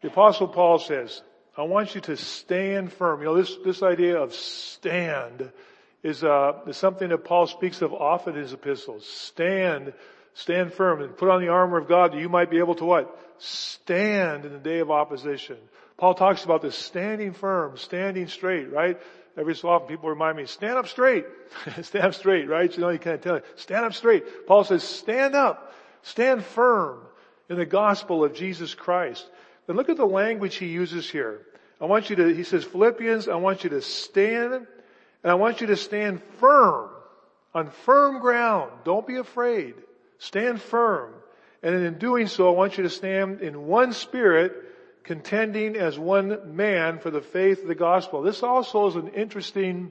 The 0.01 0.09
apostle 0.09 0.49
Paul 0.49 0.79
says, 0.79 1.23
I 1.57 1.63
want 1.63 1.95
you 1.95 2.01
to 2.03 2.17
stand 2.17 2.93
firm. 2.93 3.21
You 3.21 3.27
know, 3.27 3.37
this, 3.37 3.57
this 3.65 3.83
idea 3.83 4.19
of 4.19 4.35
stand 4.35 5.53
is, 6.03 6.25
uh, 6.25 6.61
is 6.67 6.77
something 6.77 7.11
that 7.11 7.25
Paul 7.25 7.47
speaks 7.47 7.83
of 7.83 7.93
often 7.93 8.35
in 8.35 8.43
his 8.43 8.53
epistles. 8.53 9.07
Stand, 9.07 9.93
stand 10.41 10.73
firm 10.73 11.03
and 11.03 11.17
put 11.17 11.29
on 11.29 11.41
the 11.41 11.49
armor 11.49 11.79
of 11.79 11.89
God 11.89 12.13
that 12.13 12.21
you 12.21 12.29
might 12.29 12.51
be 12.51 12.59
able 12.59 12.75
to 12.77 12.85
what? 12.85 13.19
Stand 13.39 14.45
in 14.45 14.53
the 14.53 14.59
day 14.59 14.81
of 14.81 14.91
opposition. 14.91 15.57
Paul 15.97 16.15
talks 16.15 16.45
about 16.45 16.63
this 16.63 16.77
standing 16.77 17.33
firm, 17.33 17.77
standing 17.77 18.27
straight, 18.27 18.73
right? 18.73 19.01
Every 19.37 19.55
so 19.55 19.69
often 19.69 19.89
people 19.89 20.09
remind 20.09 20.37
me, 20.37 20.47
stand 20.47 20.77
up 20.77 20.89
straight. 20.89 21.25
stand 21.83 22.07
up 22.07 22.15
straight, 22.15 22.49
right? 22.49 22.75
You 22.75 22.81
know, 22.81 22.89
you 22.89 22.99
can't 22.99 23.23
tell 23.23 23.37
it. 23.37 23.45
Stand 23.57 23.85
up 23.85 23.95
straight. 23.95 24.47
Paul 24.47 24.65
says, 24.65 24.83
stand 24.83 25.35
up. 25.35 25.75
Stand 26.03 26.45
firm 26.45 27.01
in 27.49 27.57
the 27.57 27.67
gospel 27.67 28.25
of 28.25 28.35
Jesus 28.35 28.75
Christ. 28.75 29.29
And 29.69 29.77
look 29.77 29.89
at 29.89 29.97
the 29.97 30.07
language 30.07 30.57
he 30.57 30.67
uses 30.67 31.09
here. 31.09 31.43
I 31.81 31.85
want 31.85 32.11
you 32.11 32.17
to, 32.17 32.35
he 32.35 32.45
says, 32.45 32.65
Philippians, 32.65 33.29
I 33.29 33.37
want 33.37 33.65
you 33.65 33.71
to 33.71 33.83
stand 33.83 34.67
and 35.23 35.31
I 35.31 35.35
want 35.35 35.61
you 35.61 35.69
to 35.69 35.77
stand 35.77 36.23
firm 36.39 36.91
on 37.55 37.71
firm 37.71 38.21
ground. 38.21 38.71
Don't 38.85 39.07
be 39.07 39.17
afraid. 39.17 39.75
Stand 40.21 40.61
firm. 40.61 41.13
And 41.63 41.75
in 41.75 41.99
doing 41.99 42.29
so, 42.29 42.49
I 42.49 42.53
want 42.53 42.77
you 42.77 42.85
to 42.85 42.91
stand 42.91 43.41
in 43.41 43.67
one 43.67 43.93
spirit, 43.93 44.53
contending 45.03 45.77
as 45.77 45.99
one 45.99 46.55
man 46.57 46.99
for 46.99 47.11
the 47.11 47.23
faith 47.23 47.63
of 47.63 47.69
the 47.69 47.75
gospel. 47.75 48.23
This 48.23 48.43
also 48.43 48.87
is 48.87 48.97
an 48.97 49.09
interesting 49.09 49.91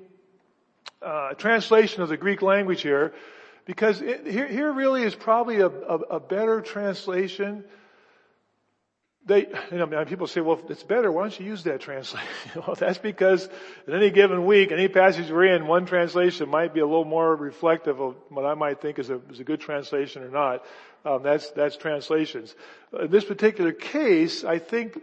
uh, 1.01 1.33
translation 1.33 2.03
of 2.03 2.09
the 2.09 2.17
Greek 2.17 2.41
language 2.41 2.81
here, 2.81 3.13
because 3.65 4.01
it, 4.01 4.27
here, 4.27 4.47
here 4.47 4.71
really 4.71 5.03
is 5.03 5.15
probably 5.15 5.61
a, 5.61 5.67
a, 5.67 5.97
a 6.17 6.19
better 6.19 6.61
translation 6.61 7.63
they, 9.25 9.47
you 9.71 9.77
know, 9.77 10.05
people 10.05 10.27
say, 10.27 10.41
well, 10.41 10.59
it's 10.69 10.83
better. 10.83 11.11
Why 11.11 11.23
don't 11.23 11.39
you 11.39 11.45
use 11.45 11.63
that 11.63 11.81
translation? 11.81 12.27
well, 12.55 12.75
that's 12.75 12.97
because 12.97 13.47
in 13.85 13.93
any 13.93 14.09
given 14.09 14.45
week, 14.45 14.71
any 14.71 14.87
passage 14.87 15.29
we're 15.29 15.55
in, 15.55 15.67
one 15.67 15.85
translation 15.85 16.49
might 16.49 16.73
be 16.73 16.79
a 16.79 16.85
little 16.85 17.05
more 17.05 17.35
reflective 17.35 17.99
of 17.99 18.15
what 18.29 18.45
I 18.45 18.53
might 18.55 18.81
think 18.81 18.97
is 18.97 19.09
a, 19.09 19.21
is 19.29 19.39
a 19.39 19.43
good 19.43 19.59
translation 19.59 20.23
or 20.23 20.29
not. 20.29 20.65
Um, 21.05 21.21
that's, 21.23 21.51
that's 21.51 21.77
translations. 21.77 22.55
In 22.99 23.11
this 23.11 23.25
particular 23.25 23.71
case, 23.71 24.43
I 24.43 24.57
think 24.57 24.99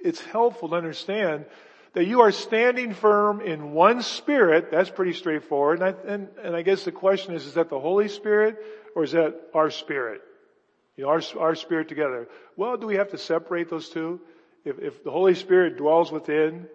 it's 0.00 0.20
helpful 0.20 0.68
to 0.70 0.74
understand 0.74 1.46
that 1.92 2.06
you 2.06 2.20
are 2.20 2.32
standing 2.32 2.94
firm 2.94 3.40
in 3.40 3.72
one 3.72 4.02
spirit. 4.02 4.70
That's 4.70 4.90
pretty 4.90 5.12
straightforward. 5.12 5.80
And 5.80 5.88
I, 5.88 6.12
and, 6.12 6.28
and 6.42 6.56
I 6.56 6.62
guess 6.62 6.84
the 6.84 6.92
question 6.92 7.34
is, 7.34 7.46
is 7.46 7.54
that 7.54 7.68
the 7.68 7.80
Holy 7.80 8.08
Spirit 8.08 8.58
or 8.94 9.04
is 9.04 9.12
that 9.12 9.40
our 9.54 9.70
spirit? 9.70 10.22
You 11.00 11.06
know, 11.06 11.12
our, 11.12 11.22
our 11.38 11.54
spirit 11.54 11.88
together. 11.88 12.28
Well, 12.56 12.76
do 12.76 12.86
we 12.86 12.96
have 12.96 13.12
to 13.12 13.16
separate 13.16 13.70
those 13.70 13.88
two? 13.88 14.20
If, 14.66 14.78
if 14.80 15.02
the 15.02 15.10
Holy 15.10 15.34
Spirit 15.34 15.78
dwells 15.78 16.12
within, 16.12 16.66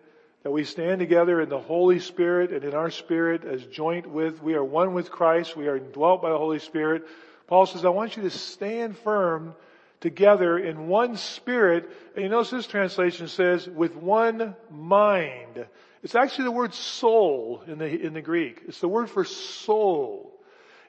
that 0.41 0.49
we 0.49 0.63
stand 0.63 0.97
together 0.97 1.39
in 1.41 1.49
the 1.49 1.59
Holy 1.59 1.99
Spirit 1.99 2.49
and 2.49 2.63
in 2.63 2.73
our 2.73 2.89
spirit 2.89 3.45
as 3.45 3.63
joint 3.67 4.09
with, 4.09 4.41
we 4.41 4.55
are 4.55 4.63
one 4.63 4.95
with 4.95 5.11
Christ, 5.11 5.55
we 5.55 5.67
are 5.67 5.77
indwelt 5.77 6.23
by 6.23 6.31
the 6.31 6.39
Holy 6.39 6.57
Spirit. 6.57 7.03
Paul 7.45 7.67
says, 7.67 7.85
I 7.85 7.89
want 7.89 8.17
you 8.17 8.23
to 8.23 8.31
stand 8.31 8.97
firm 8.97 9.53
together 10.01 10.57
in 10.57 10.87
one 10.87 11.17
spirit. 11.17 11.87
And 12.15 12.23
you 12.23 12.29
notice 12.29 12.49
this 12.49 12.65
translation 12.65 13.27
says, 13.27 13.67
with 13.67 13.95
one 13.95 14.55
mind. 14.71 15.67
It's 16.01 16.15
actually 16.15 16.45
the 16.45 16.51
word 16.51 16.73
soul 16.73 17.61
in 17.67 17.77
the, 17.77 17.85
in 17.85 18.13
the 18.13 18.23
Greek. 18.23 18.63
It's 18.67 18.81
the 18.81 18.87
word 18.87 19.07
for 19.07 19.23
soul. 19.23 20.33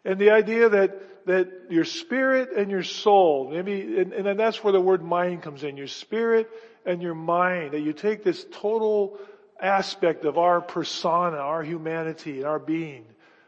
And 0.07 0.19
the 0.19 0.31
idea 0.31 0.71
that, 0.71 1.03
that 1.27 1.49
your 1.71 1.85
spirit 1.85 2.51
and 2.57 2.71
your 2.71 2.85
soul, 2.85 3.51
maybe, 3.51 3.99
and, 3.99 4.13
and 4.13 4.39
that's 4.39 4.63
where 4.63 4.73
the 4.73 4.81
word 4.81 5.03
mind 5.03 5.43
comes 5.43 5.65
in, 5.65 5.77
your 5.77 5.89
spirit 5.89 6.49
and 6.87 7.03
your 7.03 7.17
mind, 7.17 7.73
that 7.73 7.81
you 7.81 7.93
take 7.93 8.23
this 8.23 8.47
total 8.53 9.19
aspect 9.61 10.25
of 10.25 10.39
our 10.39 10.61
persona, 10.61 11.37
our 11.37 11.65
humanity, 11.65 12.39
and 12.39 12.47
our 12.47 12.61
being, 12.61 13.05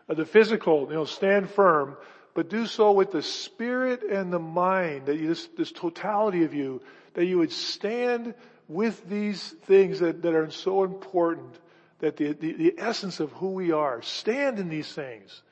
uh, 0.08 0.14
the 0.14 0.24
physical, 0.24 0.86
you 0.88 0.94
know, 0.94 1.04
stand 1.04 1.48
firm, 1.50 1.96
but 2.34 2.50
do 2.50 2.66
so 2.66 2.90
with 2.90 3.12
the 3.12 3.22
spirit 3.22 4.02
and 4.02 4.32
the 4.32 4.40
mind, 4.40 5.06
that 5.06 5.16
you, 5.16 5.28
this, 5.28 5.48
this 5.56 5.70
totality 5.70 6.42
of 6.42 6.54
you, 6.54 6.82
that 7.14 7.26
you 7.26 7.38
would 7.38 7.52
stand 7.52 8.34
with 8.66 9.08
these 9.08 9.54
things 9.66 10.00
that, 10.00 10.22
that 10.22 10.34
are 10.34 10.50
so 10.50 10.82
important, 10.82 11.54
that 12.00 12.16
the, 12.16 12.32
the, 12.32 12.52
the 12.54 12.74
essence 12.76 13.20
of 13.20 13.30
who 13.32 13.50
we 13.50 13.70
are, 13.70 14.02
stand 14.02 14.58
in 14.58 14.68
these 14.68 14.92
things 14.92 15.42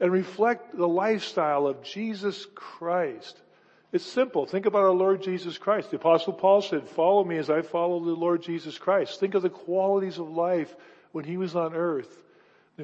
and 0.00 0.12
reflect 0.12 0.76
the 0.76 0.88
lifestyle 0.88 1.66
of 1.66 1.82
Jesus 1.82 2.46
Christ. 2.54 3.40
It's 3.92 4.04
simple. 4.04 4.46
Think 4.46 4.66
about 4.66 4.82
our 4.82 4.92
Lord 4.92 5.22
Jesus 5.22 5.56
Christ. 5.58 5.90
The 5.90 5.96
apostle 5.96 6.32
Paul 6.32 6.60
said, 6.60 6.88
follow 6.88 7.24
me 7.24 7.38
as 7.38 7.48
I 7.48 7.62
follow 7.62 8.04
the 8.04 8.10
Lord 8.10 8.42
Jesus 8.42 8.76
Christ. 8.76 9.20
Think 9.20 9.34
of 9.34 9.42
the 9.42 9.48
qualities 9.48 10.18
of 10.18 10.28
life 10.28 10.74
when 11.12 11.24
he 11.24 11.36
was 11.36 11.56
on 11.56 11.74
earth. 11.74 12.22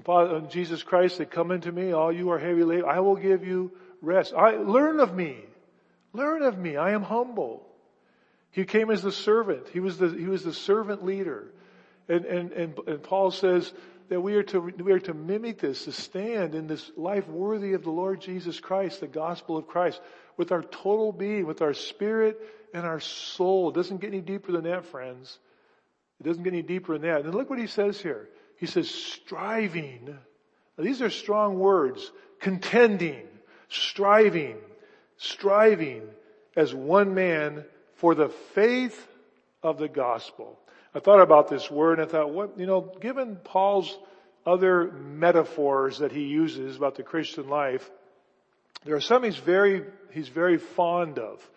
Uh, 0.06 0.40
Jesus 0.42 0.82
Christ 0.82 1.16
said, 1.16 1.30
come 1.30 1.50
into 1.50 1.70
me, 1.70 1.92
all 1.92 2.12
you 2.12 2.30
are 2.30 2.38
heavy 2.38 2.64
laden. 2.64 2.86
I 2.88 3.00
will 3.00 3.16
give 3.16 3.44
you 3.44 3.72
rest. 4.00 4.32
I, 4.32 4.52
learn 4.52 5.00
of 5.00 5.14
me. 5.14 5.36
Learn 6.14 6.42
of 6.42 6.56
me. 6.56 6.76
I 6.76 6.92
am 6.92 7.02
humble. 7.02 7.66
He 8.50 8.64
came 8.64 8.90
as 8.90 9.02
the 9.02 9.12
servant. 9.12 9.68
He 9.72 9.80
was 9.80 9.98
the, 9.98 10.08
he 10.08 10.26
was 10.26 10.44
the 10.44 10.54
servant 10.54 11.04
leader. 11.04 11.52
And, 12.08 12.24
and, 12.24 12.52
and, 12.52 12.78
and 12.86 13.02
Paul 13.02 13.30
says 13.30 13.70
that 14.08 14.20
we 14.20 14.34
are 14.34 14.42
to, 14.42 14.60
we 14.60 14.92
are 14.92 15.00
to 15.00 15.14
mimic 15.14 15.60
this, 15.60 15.84
to 15.84 15.92
stand 15.92 16.54
in 16.54 16.66
this 16.66 16.90
life 16.96 17.28
worthy 17.28 17.72
of 17.72 17.82
the 17.82 17.90
Lord 17.90 18.20
Jesus 18.20 18.60
Christ, 18.60 19.00
the 19.00 19.06
gospel 19.06 19.56
of 19.56 19.66
Christ, 19.66 20.00
with 20.36 20.52
our 20.52 20.62
total 20.62 21.12
being, 21.12 21.46
with 21.46 21.62
our 21.62 21.74
spirit 21.74 22.40
and 22.74 22.84
our 22.84 23.00
soul. 23.00 23.70
It 23.70 23.74
doesn't 23.74 24.00
get 24.00 24.08
any 24.08 24.20
deeper 24.20 24.52
than 24.52 24.64
that, 24.64 24.84
friends. 24.86 25.38
It 26.20 26.26
doesn't 26.26 26.42
get 26.42 26.52
any 26.52 26.62
deeper 26.62 26.98
than 26.98 27.02
that. 27.02 27.24
And 27.24 27.34
look 27.34 27.50
what 27.50 27.58
he 27.58 27.66
says 27.66 28.00
here. 28.00 28.28
He 28.58 28.66
says 28.66 28.88
striving. 28.90 30.16
Now, 30.78 30.84
these 30.84 31.02
are 31.02 31.10
strong 31.10 31.58
words. 31.58 32.10
Contending, 32.40 33.26
striving, 33.68 34.56
striving 35.16 36.02
as 36.56 36.74
one 36.74 37.14
man 37.14 37.64
for 37.96 38.14
the 38.14 38.28
faith 38.54 39.08
of 39.62 39.78
the 39.78 39.88
gospel. 39.88 40.58
I 40.94 41.00
thought 41.00 41.20
about 41.20 41.48
this 41.48 41.70
word 41.70 41.98
and 41.98 42.08
I 42.08 42.10
thought, 42.10 42.30
what, 42.30 42.58
you 42.58 42.66
know, 42.66 42.80
given 43.00 43.36
Paul's 43.36 43.96
other 44.44 44.90
metaphors 44.90 45.98
that 45.98 46.12
he 46.12 46.24
uses 46.24 46.76
about 46.76 46.96
the 46.96 47.02
Christian 47.02 47.48
life, 47.48 47.88
there 48.84 48.96
are 48.96 49.00
some 49.00 49.22
he's 49.22 49.36
very, 49.36 49.84
he's 50.10 50.28
very 50.28 50.58
fond 50.58 51.18
of. 51.18 51.48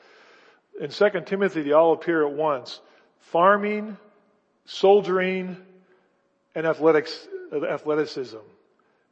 In 0.79 0.89
2 0.89 1.05
Timothy, 1.25 1.63
they 1.63 1.71
all 1.71 1.93
appear 1.93 2.25
at 2.25 2.33
once. 2.33 2.79
Farming, 3.31 3.97
soldiering, 4.65 5.57
and 6.53 6.65
athletics, 6.65 7.27
athleticism. 7.51 8.37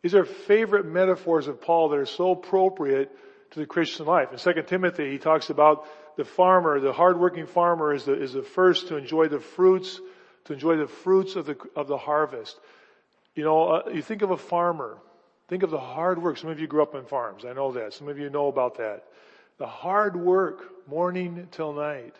These 0.02 0.16
are 0.16 0.26
favorite 0.26 0.86
metaphors 0.86 1.48
of 1.48 1.62
Paul 1.62 1.90
that 1.90 2.00
are 2.00 2.06
so 2.06 2.32
appropriate 2.32 3.12
to 3.52 3.60
the 3.60 3.66
Christian 3.66 4.06
life. 4.06 4.30
In 4.32 4.38
2 4.38 4.64
Timothy, 4.64 5.12
he 5.12 5.18
talks 5.18 5.50
about 5.50 5.86
the 6.16 6.26
farmer, 6.26 6.80
the 6.80 6.94
hardworking 6.94 7.48
farmer 7.48 7.94
is 7.94 8.06
the, 8.06 8.14
is 8.14 8.34
the 8.34 8.44
first 8.44 8.90
to 8.90 8.98
enjoy 8.98 9.28
the 9.28 9.40
fruits, 9.40 10.00
to 10.46 10.54
enjoy 10.54 10.78
the 10.78 10.88
fruits 10.88 11.36
of 11.36 11.46
the, 11.46 11.58
of 11.76 11.88
the 11.88 11.98
harvest. 11.98 12.60
You 13.36 13.44
know, 13.44 13.68
uh, 13.70 13.90
you 13.94 14.02
think 14.02 14.22
of 14.22 14.32
a 14.32 14.38
farmer. 14.38 14.98
Think 15.48 15.64
of 15.64 15.72
the 15.72 15.80
hard 15.80 16.22
work. 16.22 16.38
Some 16.38 16.50
of 16.50 16.60
you 16.60 16.68
grew 16.68 16.84
up 16.84 16.96
on 16.96 17.06
farms. 17.06 17.46
I 17.46 17.54
know 17.54 17.72
that. 17.74 17.94
Some 17.94 18.08
of 18.08 18.18
you 18.18 18.30
know 18.30 18.48
about 18.48 18.78
that. 18.78 19.06
The 19.58 19.68
hard 19.68 20.16
work, 20.16 20.88
morning 20.88 21.48
till 21.52 21.74
night. 21.74 22.16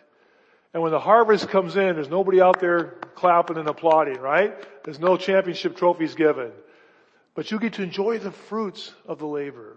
And 0.72 0.82
when 0.82 0.92
the 0.92 1.00
harvest 1.00 1.48
comes 1.48 1.76
in, 1.76 1.94
there's 1.94 2.08
nobody 2.08 2.40
out 2.40 2.60
there 2.60 2.96
clapping 3.14 3.58
and 3.58 3.68
applauding, 3.68 4.18
right? 4.20 4.54
There's 4.84 4.98
no 4.98 5.16
championship 5.16 5.76
trophies 5.76 6.14
given. 6.14 6.50
But 7.34 7.50
you 7.50 7.58
get 7.58 7.74
to 7.74 7.82
enjoy 7.82 8.18
the 8.18 8.32
fruits 8.32 8.92
of 9.06 9.18
the 9.18 9.26
labor. 9.26 9.76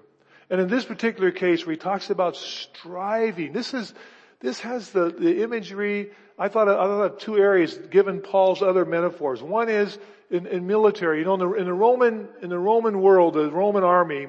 And 0.50 0.62
in 0.62 0.68
this 0.70 0.86
particular 0.86 1.32
case 1.32 1.66
where 1.66 1.74
he 1.74 1.80
talks 1.80 2.10
about 2.10 2.36
striving, 2.36 3.54
this 3.54 3.74
is, 3.74 3.94
this 4.39 4.60
has 4.62 4.92
the, 4.92 5.10
the 5.10 5.44
imagery, 5.44 6.12
I 6.38 6.50
thought, 6.50 6.67
of, 6.67 6.79
I 6.79 6.84
thought 6.84 7.13
of 7.13 7.20
two 7.20 7.38
areas 7.38 7.75
given 7.89 8.22
Paul's 8.22 8.62
other 8.62 8.86
metaphors. 8.86 9.41
One 9.41 9.70
is 9.70 9.98
in, 10.29 10.46
in 10.46 10.67
military, 10.67 11.20
you 11.20 11.25
know, 11.25 11.34
in 11.34 11.39
the, 11.39 11.53
in 11.53 11.65
the 11.65 11.74
Roman, 11.74 12.27
in 12.41 12.50
the 12.50 12.60
Roman 12.60 13.01
world, 13.01 13.34
the 13.34 13.50
Roman 13.50 13.84
army, 13.84 14.27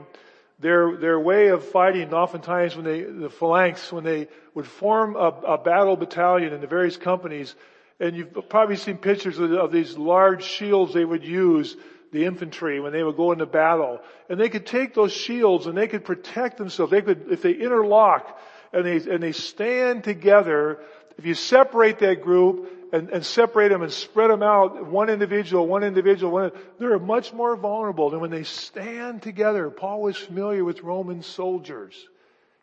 their, 0.59 0.97
their 0.97 1.21
way 1.21 1.49
of 1.49 1.65
fighting, 1.65 2.13
oftentimes 2.15 2.75
when 2.77 2.85
they, 2.85 3.03
the 3.03 3.29
phalanx, 3.29 3.93
when 3.93 4.05
they 4.05 4.29
would 4.55 4.67
form 4.67 5.17
a, 5.17 5.29
a 5.29 5.59
battle 5.59 5.97
battalion 5.97 6.53
in 6.53 6.61
the 6.61 6.67
various 6.67 6.97
companies, 6.97 7.55
and 8.01 8.17
you've 8.17 8.49
probably 8.49 8.77
seen 8.77 8.97
pictures 8.97 9.39
of, 9.39 9.53
of 9.53 9.73
these 9.73 9.97
large 9.99 10.45
shields 10.45 10.95
they 10.95 11.05
would 11.05 11.25
use 11.25 11.77
the 12.11 12.25
infantry 12.25 12.81
when 12.81 12.93
they 12.93 13.03
would 13.03 13.17
go 13.17 13.33
into 13.33 13.45
battle. 13.45 14.01
And 14.31 14.41
they 14.41 14.49
could 14.49 14.67
take 14.67 14.95
those 14.95 15.13
shields 15.13 15.67
and 15.67 15.77
they 15.77 15.89
could 15.89 16.05
protect 16.05 16.57
themselves. 16.57 16.91
They 16.91 17.03
could, 17.03 17.27
if 17.31 17.43
they 17.43 17.53
interlock 17.53 18.39
and 18.73 18.85
they, 18.85 18.97
and 18.97 19.23
they 19.23 19.33
stand 19.33 20.05
together, 20.05 20.81
if 21.19 21.27
you 21.27 21.35
separate 21.35 21.99
that 21.99 22.23
group 22.23 22.91
and, 22.93 23.11
and 23.11 23.27
separate 23.27 23.69
them 23.69 23.83
and 23.83 23.93
spread 23.93 24.31
them 24.31 24.43
out, 24.43 24.87
one 24.87 25.11
individual, 25.11 25.67
one 25.67 25.85
individual, 25.85 26.33
one, 26.33 26.53
they're 26.79 26.99
much 26.99 27.33
more 27.33 27.57
vulnerable 27.57 28.11
than 28.11 28.21
when 28.21 28.31
they 28.31 28.45
stand 28.45 29.23
together. 29.23 29.69
Paul 29.69 30.03
was 30.03 30.17
familiar 30.17 30.65
with 30.65 30.83
Roman 30.83 31.23
soldiers. 31.23 32.09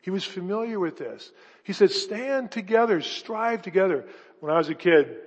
He 0.01 0.09
was 0.09 0.23
familiar 0.23 0.79
with 0.79 0.97
this. 0.97 1.31
He 1.63 1.73
said, 1.73 1.91
stand 1.91 2.51
together, 2.51 3.01
strive 3.01 3.61
together. 3.61 4.05
When 4.39 4.51
I 4.51 4.57
was 4.57 4.69
a 4.69 4.75
kid, 4.75 5.17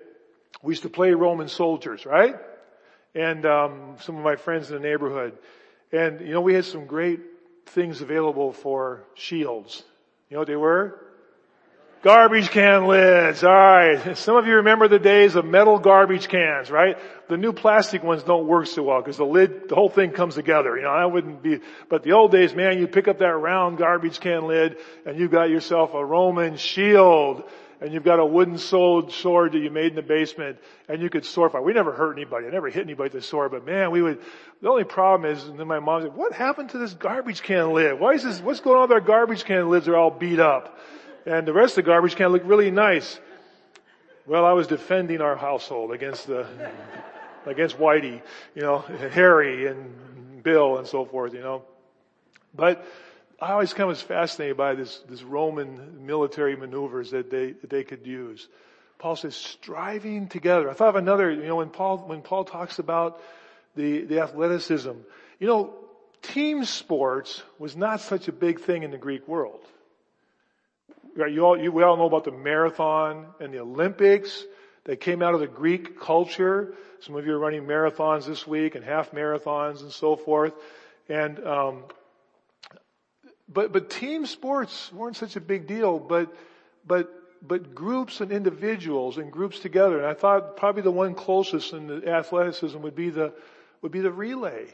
we 0.62 0.72
used 0.72 0.82
to 0.82 0.88
play 0.88 1.12
Roman 1.12 1.48
soldiers, 1.48 2.06
right? 2.06 2.36
and 3.14 3.44
um, 3.46 3.96
some 4.00 4.16
of 4.16 4.22
my 4.22 4.36
friends 4.36 4.70
in 4.70 4.80
the 4.80 4.88
neighborhood. 4.88 5.36
And 5.92 6.20
you 6.20 6.32
know, 6.32 6.40
we 6.40 6.54
had 6.54 6.64
some 6.64 6.86
great 6.86 7.20
things 7.66 8.00
available 8.00 8.52
for 8.52 9.04
shields. 9.14 9.82
You 10.30 10.34
know 10.34 10.40
what 10.40 10.48
they 10.48 10.56
were? 10.56 11.00
Garbage 12.02 12.50
can 12.50 12.86
lids. 12.86 13.42
Alright. 13.42 14.16
Some 14.16 14.36
of 14.36 14.46
you 14.46 14.56
remember 14.56 14.86
the 14.86 15.00
days 15.00 15.34
of 15.34 15.44
metal 15.44 15.80
garbage 15.80 16.28
cans, 16.28 16.70
right? 16.70 16.96
The 17.28 17.36
new 17.36 17.52
plastic 17.52 18.04
ones 18.04 18.22
don't 18.22 18.46
work 18.46 18.68
so 18.68 18.84
well 18.84 19.00
because 19.00 19.16
the 19.16 19.24
lid, 19.24 19.68
the 19.68 19.74
whole 19.74 19.88
thing 19.88 20.12
comes 20.12 20.36
together. 20.36 20.76
You 20.76 20.82
know, 20.82 20.90
I 20.90 21.06
wouldn't 21.06 21.42
be, 21.42 21.58
but 21.88 22.04
the 22.04 22.12
old 22.12 22.30
days, 22.30 22.54
man, 22.54 22.78
you 22.78 22.86
pick 22.86 23.08
up 23.08 23.18
that 23.18 23.34
round 23.36 23.78
garbage 23.78 24.20
can 24.20 24.46
lid 24.46 24.76
and 25.06 25.18
you've 25.18 25.32
got 25.32 25.50
yourself 25.50 25.92
a 25.94 26.04
Roman 26.04 26.56
shield 26.56 27.42
and 27.80 27.92
you've 27.92 28.04
got 28.04 28.20
a 28.20 28.26
wooden 28.26 28.58
sword, 28.58 29.10
sword 29.10 29.52
that 29.52 29.58
you 29.58 29.70
made 29.70 29.90
in 29.90 29.96
the 29.96 30.02
basement 30.02 30.58
and 30.88 31.02
you 31.02 31.10
could 31.10 31.24
sword 31.24 31.50
fight. 31.50 31.64
We 31.64 31.72
never 31.72 31.90
hurt 31.90 32.12
anybody. 32.16 32.46
I 32.46 32.50
never 32.50 32.70
hit 32.70 32.84
anybody 32.84 33.12
with 33.12 33.24
a 33.24 33.26
sword, 33.26 33.50
but 33.50 33.66
man, 33.66 33.90
we 33.90 34.02
would, 34.02 34.20
the 34.62 34.68
only 34.68 34.84
problem 34.84 35.28
is, 35.32 35.42
and 35.48 35.58
then 35.58 35.66
my 35.66 35.80
mom 35.80 36.02
said, 36.02 36.14
what 36.14 36.32
happened 36.32 36.70
to 36.70 36.78
this 36.78 36.94
garbage 36.94 37.42
can 37.42 37.72
lid? 37.72 37.98
Why 37.98 38.12
is 38.12 38.22
this, 38.22 38.40
what's 38.40 38.60
going 38.60 38.76
on 38.76 38.82
with 38.82 38.92
our 38.92 39.00
garbage 39.00 39.44
can 39.44 39.68
lids? 39.68 39.86
They're 39.86 39.96
all 39.96 40.12
beat 40.12 40.38
up. 40.38 40.78
And 41.26 41.46
the 41.46 41.52
rest 41.52 41.72
of 41.72 41.84
the 41.84 41.90
garbage 41.90 42.16
can 42.16 42.28
look 42.28 42.42
really 42.44 42.70
nice. 42.70 43.18
Well, 44.26 44.44
I 44.44 44.52
was 44.52 44.66
defending 44.66 45.20
our 45.20 45.36
household 45.36 45.92
against 45.92 46.26
the, 46.26 46.46
against 47.46 47.78
Whitey, 47.78 48.20
you 48.54 48.62
know, 48.62 48.78
Harry 49.12 49.66
and 49.66 50.42
Bill 50.42 50.78
and 50.78 50.86
so 50.86 51.04
forth, 51.04 51.34
you 51.34 51.40
know. 51.40 51.64
But 52.54 52.86
I 53.40 53.52
always 53.52 53.72
come 53.72 53.90
as 53.90 54.02
fascinated 54.02 54.56
by 54.56 54.74
this, 54.74 54.98
this 55.08 55.22
Roman 55.22 56.04
military 56.04 56.56
maneuvers 56.56 57.10
that 57.12 57.30
they, 57.30 57.52
that 57.52 57.70
they 57.70 57.84
could 57.84 58.06
use. 58.06 58.48
Paul 58.98 59.16
says 59.16 59.36
striving 59.36 60.28
together. 60.28 60.68
I 60.68 60.74
thought 60.74 60.90
of 60.90 60.96
another, 60.96 61.30
you 61.30 61.46
know, 61.46 61.56
when 61.56 61.70
Paul, 61.70 61.98
when 61.98 62.20
Paul 62.20 62.44
talks 62.44 62.78
about 62.80 63.22
the, 63.76 64.02
the 64.02 64.20
athleticism, 64.20 64.92
you 65.38 65.46
know, 65.46 65.74
team 66.20 66.64
sports 66.64 67.42
was 67.58 67.76
not 67.76 68.00
such 68.00 68.26
a 68.26 68.32
big 68.32 68.60
thing 68.60 68.82
in 68.82 68.90
the 68.90 68.98
Greek 68.98 69.26
world. 69.28 69.60
You 71.26 71.44
all, 71.44 71.60
you, 71.60 71.72
we 71.72 71.82
all 71.82 71.96
know 71.96 72.06
about 72.06 72.24
the 72.24 72.32
marathon 72.32 73.26
and 73.40 73.52
the 73.52 73.60
Olympics. 73.60 74.44
They 74.84 74.96
came 74.96 75.22
out 75.22 75.34
of 75.34 75.40
the 75.40 75.48
Greek 75.48 76.00
culture. 76.00 76.74
Some 77.00 77.16
of 77.16 77.26
you 77.26 77.32
are 77.32 77.38
running 77.38 77.64
marathons 77.64 78.26
this 78.26 78.46
week 78.46 78.74
and 78.74 78.84
half 78.84 79.10
marathons 79.10 79.82
and 79.82 79.90
so 79.90 80.16
forth. 80.16 80.52
And 81.08 81.44
um, 81.44 81.84
but, 83.48 83.72
but 83.72 83.90
team 83.90 84.26
sports 84.26 84.92
weren't 84.92 85.16
such 85.16 85.36
a 85.36 85.40
big 85.40 85.66
deal, 85.66 85.98
but, 85.98 86.34
but, 86.86 87.10
but 87.46 87.74
groups 87.74 88.20
and 88.20 88.30
individuals 88.30 89.16
and 89.16 89.32
groups 89.32 89.58
together. 89.58 89.98
And 89.98 90.06
I 90.06 90.14
thought 90.14 90.56
probably 90.56 90.82
the 90.82 90.90
one 90.90 91.14
closest 91.14 91.72
in 91.72 91.86
the 91.86 92.08
athleticism 92.08 92.78
would 92.78 92.94
be 92.94 93.10
the, 93.10 93.32
would 93.80 93.92
be 93.92 94.00
the 94.00 94.12
relay. 94.12 94.66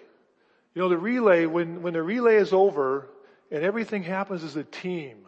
You 0.74 0.82
know, 0.82 0.88
the 0.88 0.98
relay, 0.98 1.46
when, 1.46 1.82
when 1.82 1.92
the 1.92 2.02
relay 2.02 2.36
is 2.36 2.52
over 2.52 3.08
and 3.52 3.62
everything 3.62 4.02
happens 4.02 4.42
as 4.42 4.56
a 4.56 4.64
team, 4.64 5.18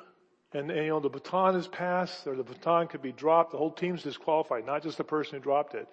and, 0.53 0.71
and, 0.71 0.85
you 0.85 0.89
know, 0.89 1.01
the 1.01 1.09
baton 1.09 1.57
is 1.57 1.67
passed 1.67 2.27
or 2.27 2.37
the 2.37 2.45
baton 2.45 2.89
could 2.89 3.03
be 3.03 3.13
dropped, 3.13 3.53
the 3.53 3.59
whole 3.59 3.73
team's 3.73 4.03
disqualified, 4.03 4.65
not 4.65 4.83
just 4.83 4.97
the 4.97 5.05
person 5.05 5.37
who 5.37 5.43
dropped 5.43 5.75
it. 5.75 5.89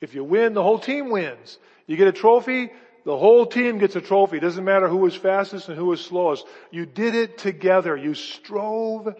If 0.00 0.14
you 0.14 0.24
win, 0.24 0.54
the 0.54 0.62
whole 0.62 0.78
team 0.78 1.10
wins. 1.10 1.58
You 1.86 1.96
get 1.96 2.08
a 2.08 2.12
trophy, 2.12 2.70
the 3.04 3.16
whole 3.16 3.46
team 3.46 3.78
gets 3.78 3.96
a 3.96 4.00
trophy. 4.00 4.38
It 4.38 4.40
doesn't 4.40 4.64
matter 4.64 4.88
who 4.88 4.98
was 4.98 5.14
fastest 5.14 5.68
and 5.68 5.76
who 5.76 5.86
was 5.86 6.04
slowest. 6.04 6.46
You 6.70 6.86
did 6.86 7.14
it 7.14 7.38
together. 7.38 7.96
You 7.96 8.14
strove 8.14 9.14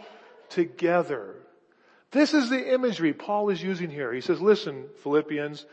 together. 0.49 1.37
This 2.11 2.33
is 2.33 2.49
the 2.49 2.75
imagery 2.75 3.13
Paul 3.13 3.51
is 3.51 3.63
using 3.63 3.91
here. 3.91 4.13
He 4.13 4.21
says, 4.21 4.41
listen, 4.41 4.87
Philippians, 5.03 5.67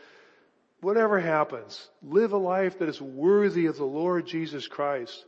whatever 0.80 1.18
happens, 1.18 1.88
live 2.02 2.32
a 2.32 2.38
life 2.38 2.78
that 2.78 2.88
is 2.88 3.00
worthy 3.00 3.66
of 3.66 3.76
the 3.76 3.84
Lord 3.84 4.26
Jesus 4.26 4.68
Christ. 4.68 5.24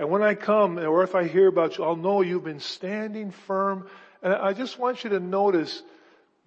And 0.00 0.08
when 0.08 0.22
I 0.22 0.34
come, 0.34 0.78
or 0.78 1.02
if 1.02 1.14
I 1.14 1.28
hear 1.28 1.46
about 1.46 1.76
you, 1.76 1.84
I'll 1.84 1.94
know 1.94 2.22
you've 2.22 2.42
been 2.42 2.60
standing 2.60 3.32
firm. 3.32 3.86
And 4.22 4.32
I 4.32 4.54
just 4.54 4.78
want 4.78 5.04
you 5.04 5.10
to 5.10 5.20
notice 5.20 5.82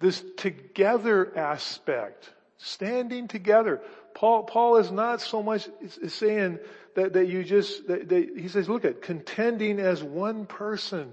this 0.00 0.24
together 0.36 1.32
aspect. 1.38 2.28
Standing 2.58 3.28
together. 3.28 3.80
Paul, 4.12 4.42
Paul 4.42 4.78
is 4.78 4.90
not 4.90 5.20
so 5.20 5.40
much 5.40 5.68
saying 6.08 6.58
that, 6.96 7.12
that 7.12 7.28
you 7.28 7.44
just, 7.44 7.86
that, 7.86 8.08
that, 8.08 8.36
he 8.36 8.48
says, 8.48 8.68
look 8.68 8.84
at 8.84 9.02
contending 9.02 9.78
as 9.78 10.02
one 10.02 10.46
person, 10.46 11.12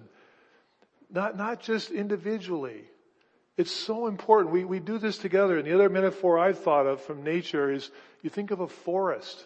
not, 1.11 1.37
not 1.37 1.59
just 1.59 1.91
individually. 1.91 2.81
It's 3.55 3.71
so 3.71 4.07
important. 4.07 4.51
We, 4.51 4.65
we 4.65 4.79
do 4.79 4.97
this 4.97 5.19
together. 5.19 5.59
And 5.59 5.67
the 5.67 5.75
other 5.75 5.89
metaphor 5.89 6.39
I've 6.39 6.57
thought 6.57 6.87
of 6.87 7.01
from 7.01 7.23
nature 7.23 7.71
is 7.71 7.91
you 8.23 8.31
think 8.31 8.49
of 8.49 8.61
a 8.61 8.67
forest. 8.67 9.45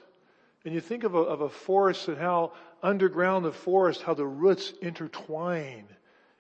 And 0.64 0.74
you 0.74 0.80
think 0.82 1.04
of 1.04 1.14
a, 1.14 1.20
of 1.20 1.42
a 1.42 1.50
forest 1.50 2.08
and 2.08 2.18
how 2.18 2.54
underground 2.86 3.44
the 3.44 3.52
forest, 3.52 4.04
how 4.04 4.14
the 4.14 4.26
roots 4.26 4.72
intertwine 4.82 5.88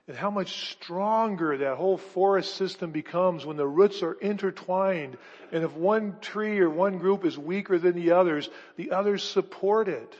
and 0.07 0.15
how 0.15 0.29
much 0.29 0.71
stronger 0.71 1.57
that 1.57 1.77
whole 1.77 1.97
forest 1.97 2.53
system 2.53 2.91
becomes 2.91 3.43
when 3.43 3.57
the 3.57 3.67
roots 3.67 4.03
are 4.03 4.13
intertwined. 4.13 5.17
And 5.51 5.63
if 5.63 5.73
one 5.73 6.17
tree 6.21 6.59
or 6.59 6.69
one 6.69 6.99
group 6.99 7.25
is 7.25 7.37
weaker 7.37 7.79
than 7.79 7.95
the 7.95 8.11
others, 8.11 8.47
the 8.75 8.91
others 8.91 9.23
support 9.23 9.87
it. 9.87 10.15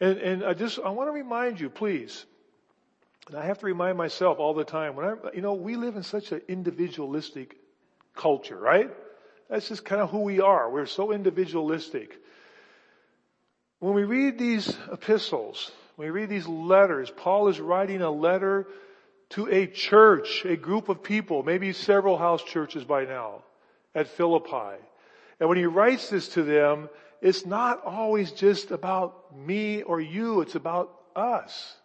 And, 0.00 0.18
and 0.18 0.44
I 0.44 0.54
just, 0.54 0.78
I 0.78 0.90
want 0.90 1.08
to 1.08 1.12
remind 1.12 1.58
you, 1.58 1.68
please, 1.68 2.24
and 3.26 3.36
I 3.36 3.46
have 3.46 3.58
to 3.58 3.66
remind 3.66 3.98
myself 3.98 4.38
all 4.38 4.54
the 4.54 4.64
time, 4.64 4.94
when 4.94 5.06
I, 5.06 5.14
you 5.34 5.40
know, 5.40 5.54
we 5.54 5.74
live 5.74 5.96
in 5.96 6.04
such 6.04 6.30
an 6.30 6.42
individualistic 6.46 7.56
culture, 8.14 8.56
right? 8.56 8.90
That's 9.50 9.68
just 9.68 9.84
kind 9.84 10.00
of 10.00 10.10
who 10.10 10.20
we 10.20 10.40
are. 10.40 10.70
We're 10.70 10.86
so 10.86 11.10
individualistic. 11.10 12.20
When 13.84 13.92
we 13.92 14.04
read 14.04 14.38
these 14.38 14.74
epistles, 14.90 15.70
when 15.96 16.06
we 16.06 16.10
read 16.10 16.30
these 16.30 16.46
letters, 16.46 17.10
Paul 17.10 17.48
is 17.48 17.60
writing 17.60 18.00
a 18.00 18.10
letter 18.10 18.66
to 19.32 19.46
a 19.46 19.66
church, 19.66 20.46
a 20.46 20.56
group 20.56 20.88
of 20.88 21.02
people, 21.02 21.42
maybe 21.42 21.74
several 21.74 22.16
house 22.16 22.42
churches 22.42 22.82
by 22.82 23.04
now 23.04 23.42
at 23.94 24.08
Philippi. 24.08 24.80
And 25.38 25.50
when 25.50 25.58
he 25.58 25.66
writes 25.66 26.08
this 26.08 26.28
to 26.30 26.42
them, 26.42 26.88
it's 27.20 27.44
not 27.44 27.84
always 27.84 28.32
just 28.32 28.70
about 28.70 29.36
me 29.36 29.82
or 29.82 30.00
you, 30.00 30.40
it's 30.40 30.54
about 30.54 30.90
us. 31.14 31.76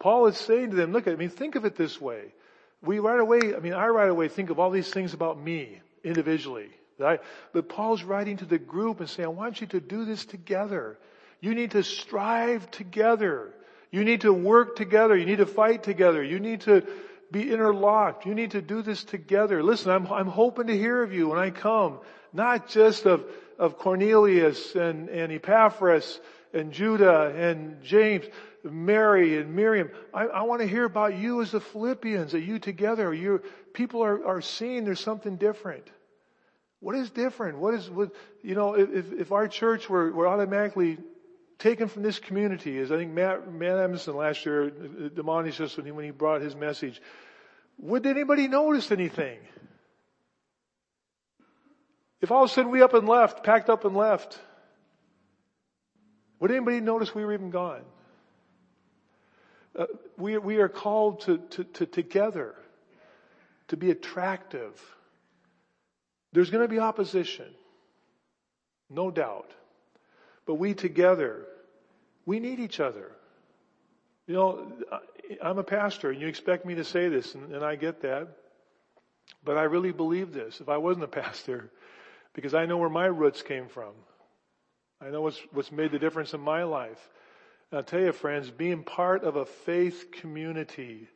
Paul 0.00 0.26
is 0.26 0.36
saying 0.36 0.70
to 0.70 0.76
them, 0.76 0.90
look, 0.90 1.06
I 1.06 1.14
mean, 1.14 1.30
think 1.30 1.54
of 1.54 1.64
it 1.64 1.76
this 1.76 2.00
way. 2.00 2.34
We 2.82 2.98
right 2.98 3.20
away, 3.20 3.54
I 3.56 3.60
mean, 3.60 3.72
I 3.72 3.86
right 3.86 4.10
away 4.10 4.26
think 4.26 4.50
of 4.50 4.58
all 4.58 4.72
these 4.72 4.90
things 4.90 5.14
about 5.14 5.40
me 5.40 5.80
individually. 6.02 6.70
Right? 6.98 7.20
But 7.52 7.68
Paul's 7.68 8.02
writing 8.02 8.38
to 8.38 8.46
the 8.46 8.58
group 8.58 8.98
and 8.98 9.08
saying, 9.08 9.26
I 9.26 9.30
want 9.30 9.60
you 9.60 9.68
to 9.68 9.80
do 9.80 10.04
this 10.04 10.24
together. 10.24 10.98
You 11.46 11.54
need 11.54 11.70
to 11.70 11.84
strive 11.84 12.68
together. 12.72 13.54
You 13.92 14.02
need 14.02 14.22
to 14.22 14.32
work 14.32 14.74
together. 14.74 15.16
You 15.16 15.26
need 15.26 15.38
to 15.38 15.46
fight 15.46 15.84
together. 15.84 16.20
You 16.20 16.40
need 16.40 16.62
to 16.62 16.84
be 17.30 17.52
interlocked. 17.52 18.26
You 18.26 18.34
need 18.34 18.50
to 18.50 18.60
do 18.60 18.82
this 18.82 19.04
together. 19.04 19.62
Listen, 19.62 19.92
I'm, 19.92 20.08
I'm 20.08 20.26
hoping 20.26 20.66
to 20.66 20.76
hear 20.76 21.04
of 21.04 21.12
you 21.12 21.28
when 21.28 21.38
I 21.38 21.50
come, 21.50 22.00
not 22.32 22.68
just 22.68 23.06
of, 23.06 23.24
of 23.60 23.78
Cornelius 23.78 24.74
and, 24.74 25.08
and 25.08 25.30
Epaphras 25.30 26.18
and 26.52 26.72
Judah 26.72 27.32
and 27.36 27.80
James, 27.80 28.24
Mary 28.64 29.38
and 29.38 29.54
Miriam. 29.54 29.90
I, 30.12 30.24
I 30.26 30.42
want 30.42 30.62
to 30.62 30.66
hear 30.66 30.84
about 30.84 31.16
you 31.16 31.42
as 31.42 31.52
the 31.52 31.60
Philippians, 31.60 32.32
that 32.32 32.40
you 32.40 32.58
together, 32.58 33.14
you 33.14 33.40
people 33.72 34.02
are, 34.02 34.26
are 34.26 34.40
seeing 34.40 34.84
there's 34.84 34.98
something 34.98 35.36
different. 35.36 35.88
What 36.80 36.96
is 36.96 37.08
different? 37.10 37.58
What 37.58 37.74
is, 37.74 37.88
what, 37.88 38.10
you 38.42 38.56
know, 38.56 38.74
if, 38.74 39.12
if 39.12 39.30
our 39.30 39.46
church 39.46 39.88
were, 39.88 40.10
were 40.10 40.26
automatically 40.26 40.98
taken 41.58 41.88
from 41.88 42.02
this 42.02 42.18
community, 42.18 42.78
as 42.78 42.92
I 42.92 42.96
think 42.96 43.12
Matt, 43.12 43.52
Matt 43.52 43.78
Emerson 43.78 44.16
last 44.16 44.44
year 44.44 44.64
admonished 44.64 45.60
us 45.60 45.76
when 45.76 45.86
he, 45.86 45.92
when 45.92 46.04
he 46.04 46.10
brought 46.10 46.40
his 46.40 46.54
message, 46.54 47.00
would 47.78 48.06
anybody 48.06 48.48
notice 48.48 48.90
anything? 48.90 49.38
If 52.20 52.30
all 52.30 52.44
of 52.44 52.50
a 52.50 52.52
sudden 52.52 52.70
we 52.70 52.82
up 52.82 52.94
and 52.94 53.08
left, 53.08 53.44
packed 53.44 53.70
up 53.70 53.84
and 53.84 53.96
left, 53.96 54.38
would 56.40 56.50
anybody 56.50 56.80
notice 56.80 57.14
we 57.14 57.24
were 57.24 57.32
even 57.32 57.50
gone? 57.50 57.82
Uh, 59.78 59.86
we, 60.16 60.38
we 60.38 60.56
are 60.56 60.68
called 60.68 61.20
to, 61.22 61.38
to, 61.50 61.64
to 61.64 61.86
together 61.86 62.54
to 63.68 63.76
be 63.76 63.90
attractive. 63.90 64.80
There's 66.32 66.50
going 66.50 66.64
to 66.64 66.68
be 66.68 66.78
opposition, 66.78 67.46
no 68.88 69.10
doubt. 69.10 69.52
But 70.46 70.54
we 70.54 70.74
together, 70.74 71.44
we 72.24 72.40
need 72.40 72.60
each 72.60 72.80
other. 72.80 73.10
You 74.26 74.34
know, 74.34 74.72
I'm 75.42 75.58
a 75.58 75.64
pastor 75.64 76.10
and 76.10 76.20
you 76.20 76.28
expect 76.28 76.64
me 76.64 76.76
to 76.76 76.84
say 76.84 77.08
this 77.08 77.34
and, 77.34 77.52
and 77.52 77.64
I 77.64 77.76
get 77.76 78.02
that. 78.02 78.28
But 79.44 79.58
I 79.58 79.64
really 79.64 79.92
believe 79.92 80.32
this. 80.32 80.60
If 80.60 80.68
I 80.68 80.78
wasn't 80.78 81.04
a 81.04 81.08
pastor, 81.22 81.70
because 82.32 82.54
I 82.54 82.66
know 82.66 82.76
where 82.76 82.90
my 82.90 83.06
roots 83.06 83.42
came 83.42 83.68
from. 83.68 83.92
I 85.00 85.10
know 85.10 85.22
what's, 85.22 85.40
what's 85.52 85.72
made 85.72 85.90
the 85.90 85.98
difference 85.98 86.32
in 86.32 86.40
my 86.40 86.62
life. 86.62 87.10
And 87.70 87.78
I'll 87.78 87.84
tell 87.84 88.00
you 88.00 88.12
friends, 88.12 88.50
being 88.50 88.84
part 88.84 89.24
of 89.24 89.36
a 89.36 89.46
faith 89.46 90.10
community 90.12 91.08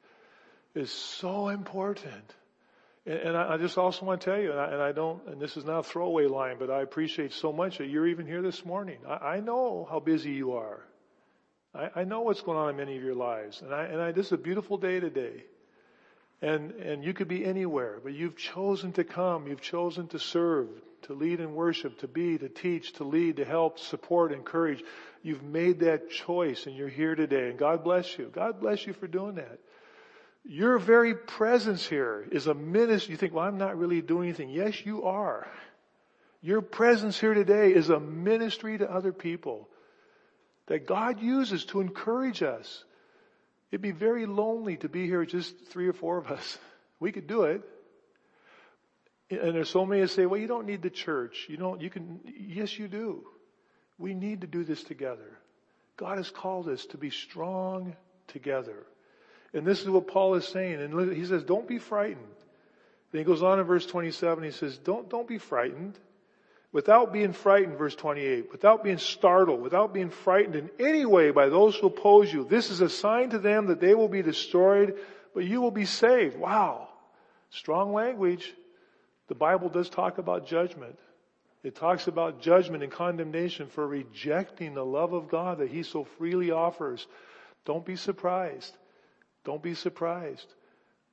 is 0.75 0.91
so 0.91 1.49
important. 1.49 2.35
And, 3.07 3.19
and 3.19 3.37
I, 3.37 3.55
I, 3.55 3.57
just 3.57 3.79
also 3.79 4.05
want 4.05 4.21
to 4.21 4.31
tell 4.31 4.41
you, 4.41 4.51
and 4.51 4.61
I, 4.61 4.73
and 4.73 4.83
I, 4.83 4.93
don't, 4.93 5.27
and 5.27 5.41
this 5.41 5.57
is 5.57 5.65
not 5.65 5.81
a 5.81 5.83
throwaway 5.83 6.27
line, 6.27 6.57
but 6.59 6.71
I 6.71 6.83
appreciate 6.83 7.33
so 7.33 7.53
much 7.53 7.79
that 7.79 7.89
you're 7.89 8.07
even 8.07 8.27
here 8.27 8.43
this 8.43 8.65
morning. 8.65 8.99
I, 9.09 9.15
I 9.15 9.41
know 9.41 9.87
how 9.91 10.01
busy 10.01 10.33
you 10.33 10.53
are. 10.53 10.85
I, 11.73 12.03
know 12.03 12.23
what's 12.23 12.41
going 12.41 12.59
on 12.59 12.71
in 12.71 12.77
many 12.77 12.97
of 12.97 13.03
your 13.03 13.15
lives. 13.15 13.63
And 13.63 13.73
I, 13.73 13.85
and 13.85 14.01
I, 14.01 14.11
this 14.11 14.27
is 14.27 14.33
a 14.33 14.39
beautiful 14.39 14.77
day 14.77 14.99
today. 14.99 15.45
And, 16.43 16.73
and 16.73 17.05
you 17.05 17.13
could 17.13 17.29
be 17.29 17.45
anywhere, 17.45 18.01
but 18.03 18.13
you've 18.13 18.37
chosen 18.37 18.93
to 18.95 19.05
come. 19.05 19.47
You've 19.47 19.61
chosen 19.61 20.09
to 20.09 20.19
serve, 20.19 20.69
to 21.03 21.13
lead 21.13 21.39
in 21.39 21.55
worship, 21.55 21.99
to 22.01 22.09
be, 22.09 22.39
to 22.39 22.49
teach, 22.49 22.95
to 22.95 23.05
lead, 23.05 23.37
to 23.37 23.45
help, 23.45 23.79
support, 23.79 24.33
encourage. 24.33 24.83
You've 25.23 25.45
made 25.45 25.81
that 25.81 26.11
choice 26.11 26.67
and 26.67 26.75
you're 26.75 26.89
here 26.89 27.15
today 27.15 27.51
and 27.51 27.59
God 27.59 27.85
bless 27.85 28.19
you. 28.19 28.31
God 28.33 28.59
bless 28.61 28.85
you 28.87 28.93
for 28.93 29.07
doing 29.07 29.37
that. 29.37 29.61
Your 30.45 30.79
very 30.79 31.15
presence 31.15 31.87
here 31.87 32.27
is 32.33 32.47
a 32.47 32.55
ministry. 32.55 33.13
You 33.13 33.17
think, 33.17 33.35
well, 33.35 33.45
I'm 33.45 33.59
not 33.59 33.79
really 33.79 34.01
doing 34.01 34.29
anything. 34.29 34.51
Yes, 34.51 34.85
you 34.85 35.05
are. 35.05 35.47
Your 36.43 36.63
presence 36.63 37.21
here 37.21 37.35
today 37.35 37.73
is 37.73 37.91
a 37.91 38.01
ministry 38.01 38.79
to 38.79 38.91
other 38.91 39.13
people 39.13 39.69
that 40.67 40.87
God 40.87 41.21
uses 41.21 41.65
to 41.67 41.81
encourage 41.81 42.43
us. 42.43 42.85
It'd 43.71 43.83
be 43.83 43.91
very 43.91 44.27
lonely 44.27 44.77
to 44.79 44.89
be 44.89 45.07
here 45.07 45.25
just 45.25 45.55
three 45.69 45.87
or 45.87 45.93
four 45.93 46.17
of 46.17 46.29
us. 46.29 46.59
We 46.99 47.13
could 47.13 47.27
do 47.27 47.43
it. 47.43 47.63
And 49.31 49.55
there's 49.55 49.69
so 49.69 49.87
many 49.87 50.01
that 50.01 50.09
say, 50.09 50.27
well, 50.27 50.41
you 50.41 50.49
don't 50.49 50.67
need 50.67 50.83
the 50.83 50.91
church. 50.91 51.47
You 51.49 51.57
don't, 51.57 51.81
you 51.81 51.91
can, 51.91 52.21
yes, 52.25 52.79
you 52.79 52.89
do. 52.89 53.25
We 53.99 54.15
need 54.15 54.41
to 54.41 54.47
do 54.47 54.65
this 54.65 54.83
together. 54.83 55.39
God 55.97 56.17
has 56.17 56.31
called 56.31 56.69
us 56.69 56.87
to 56.87 56.97
be 56.97 57.11
strong 57.11 57.95
together. 58.27 58.87
And 59.53 59.67
this 59.67 59.83
is 59.83 59.89
what 59.89 60.07
Paul 60.07 60.35
is 60.35 60.47
saying. 60.47 60.81
And 60.81 61.13
he 61.13 61.25
says, 61.25 61.43
don't 61.43 61.67
be 61.67 61.79
frightened. 61.79 62.27
Then 63.13 63.21
he 63.21 63.25
goes 63.25 63.43
on 63.43 63.59
in 63.59 63.67
verse 63.67 63.87
27, 63.87 64.45
he 64.45 64.51
says, 64.53 64.79
don't, 64.79 65.09
don't 65.11 65.27
be 65.27 65.39
frightened. 65.39 65.99
Without 66.73 67.13
being 67.13 67.33
frightened, 67.33 67.77
verse 67.77 67.97
28, 67.97 68.53
without 68.53 68.85
being 68.85 68.99
startled, 68.99 69.61
without 69.61 69.93
being 69.93 70.11
frightened 70.11 70.55
in 70.55 70.71
any 70.79 71.05
way 71.05 71.33
by 71.33 71.49
those 71.49 71.75
who 71.75 71.89
oppose 71.89 72.33
you, 72.33 72.45
this 72.45 72.71
is 72.71 72.81
a 72.81 72.89
sign 72.89 73.31
to 73.31 73.41
them 73.41 73.67
that 73.67 73.81
they 73.81 73.93
will 73.93 74.09
be 74.09 74.23
destroyed, 74.23 74.97
but 75.35 75.45
you 75.45 75.61
will 75.61 75.73
be 75.73 75.85
saved. 75.85 76.39
Wow. 76.39 76.89
Strong 77.51 77.93
language. 77.93 78.55
The 79.27 79.35
Bible 79.35 79.69
does 79.69 79.89
talk 79.89 80.19
about 80.19 80.47
judgment. 80.47 80.97
It 81.65 81.75
talks 81.75 82.07
about 82.07 82.41
judgment 82.41 82.85
and 82.85 82.93
condemnation 82.93 83.67
for 83.67 83.87
rejecting 83.87 84.75
the 84.75 84.87
love 84.87 85.13
of 85.13 85.29
God 85.29 85.59
that 85.59 85.71
He 85.71 85.83
so 85.83 86.05
freely 86.05 86.53
offers. 86.53 87.05
Don't 87.65 87.85
be 87.85 87.97
surprised. 87.97 88.73
Don't 89.45 89.63
be 89.63 89.75
surprised. 89.75 90.47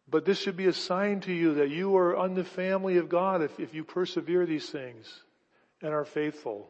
But 0.10 0.26
this 0.26 0.40
should 0.40 0.56
be 0.56 0.68
a 0.68 0.74
sign 0.74 1.20
to 1.22 1.34
you 1.34 1.56
that 1.56 1.70
you 1.70 1.98
are 1.98 2.16
on 2.16 2.34
the 2.34 2.44
family 2.44 2.98
of 2.98 3.10
God 3.10 3.42
if, 3.42 3.60
if 3.60 3.74
you 3.74 3.84
persevere 3.84 4.46
these 4.46 4.70
things 4.70 5.06
and 5.82 5.94
are 5.94 6.06
faithful. 6.06 6.70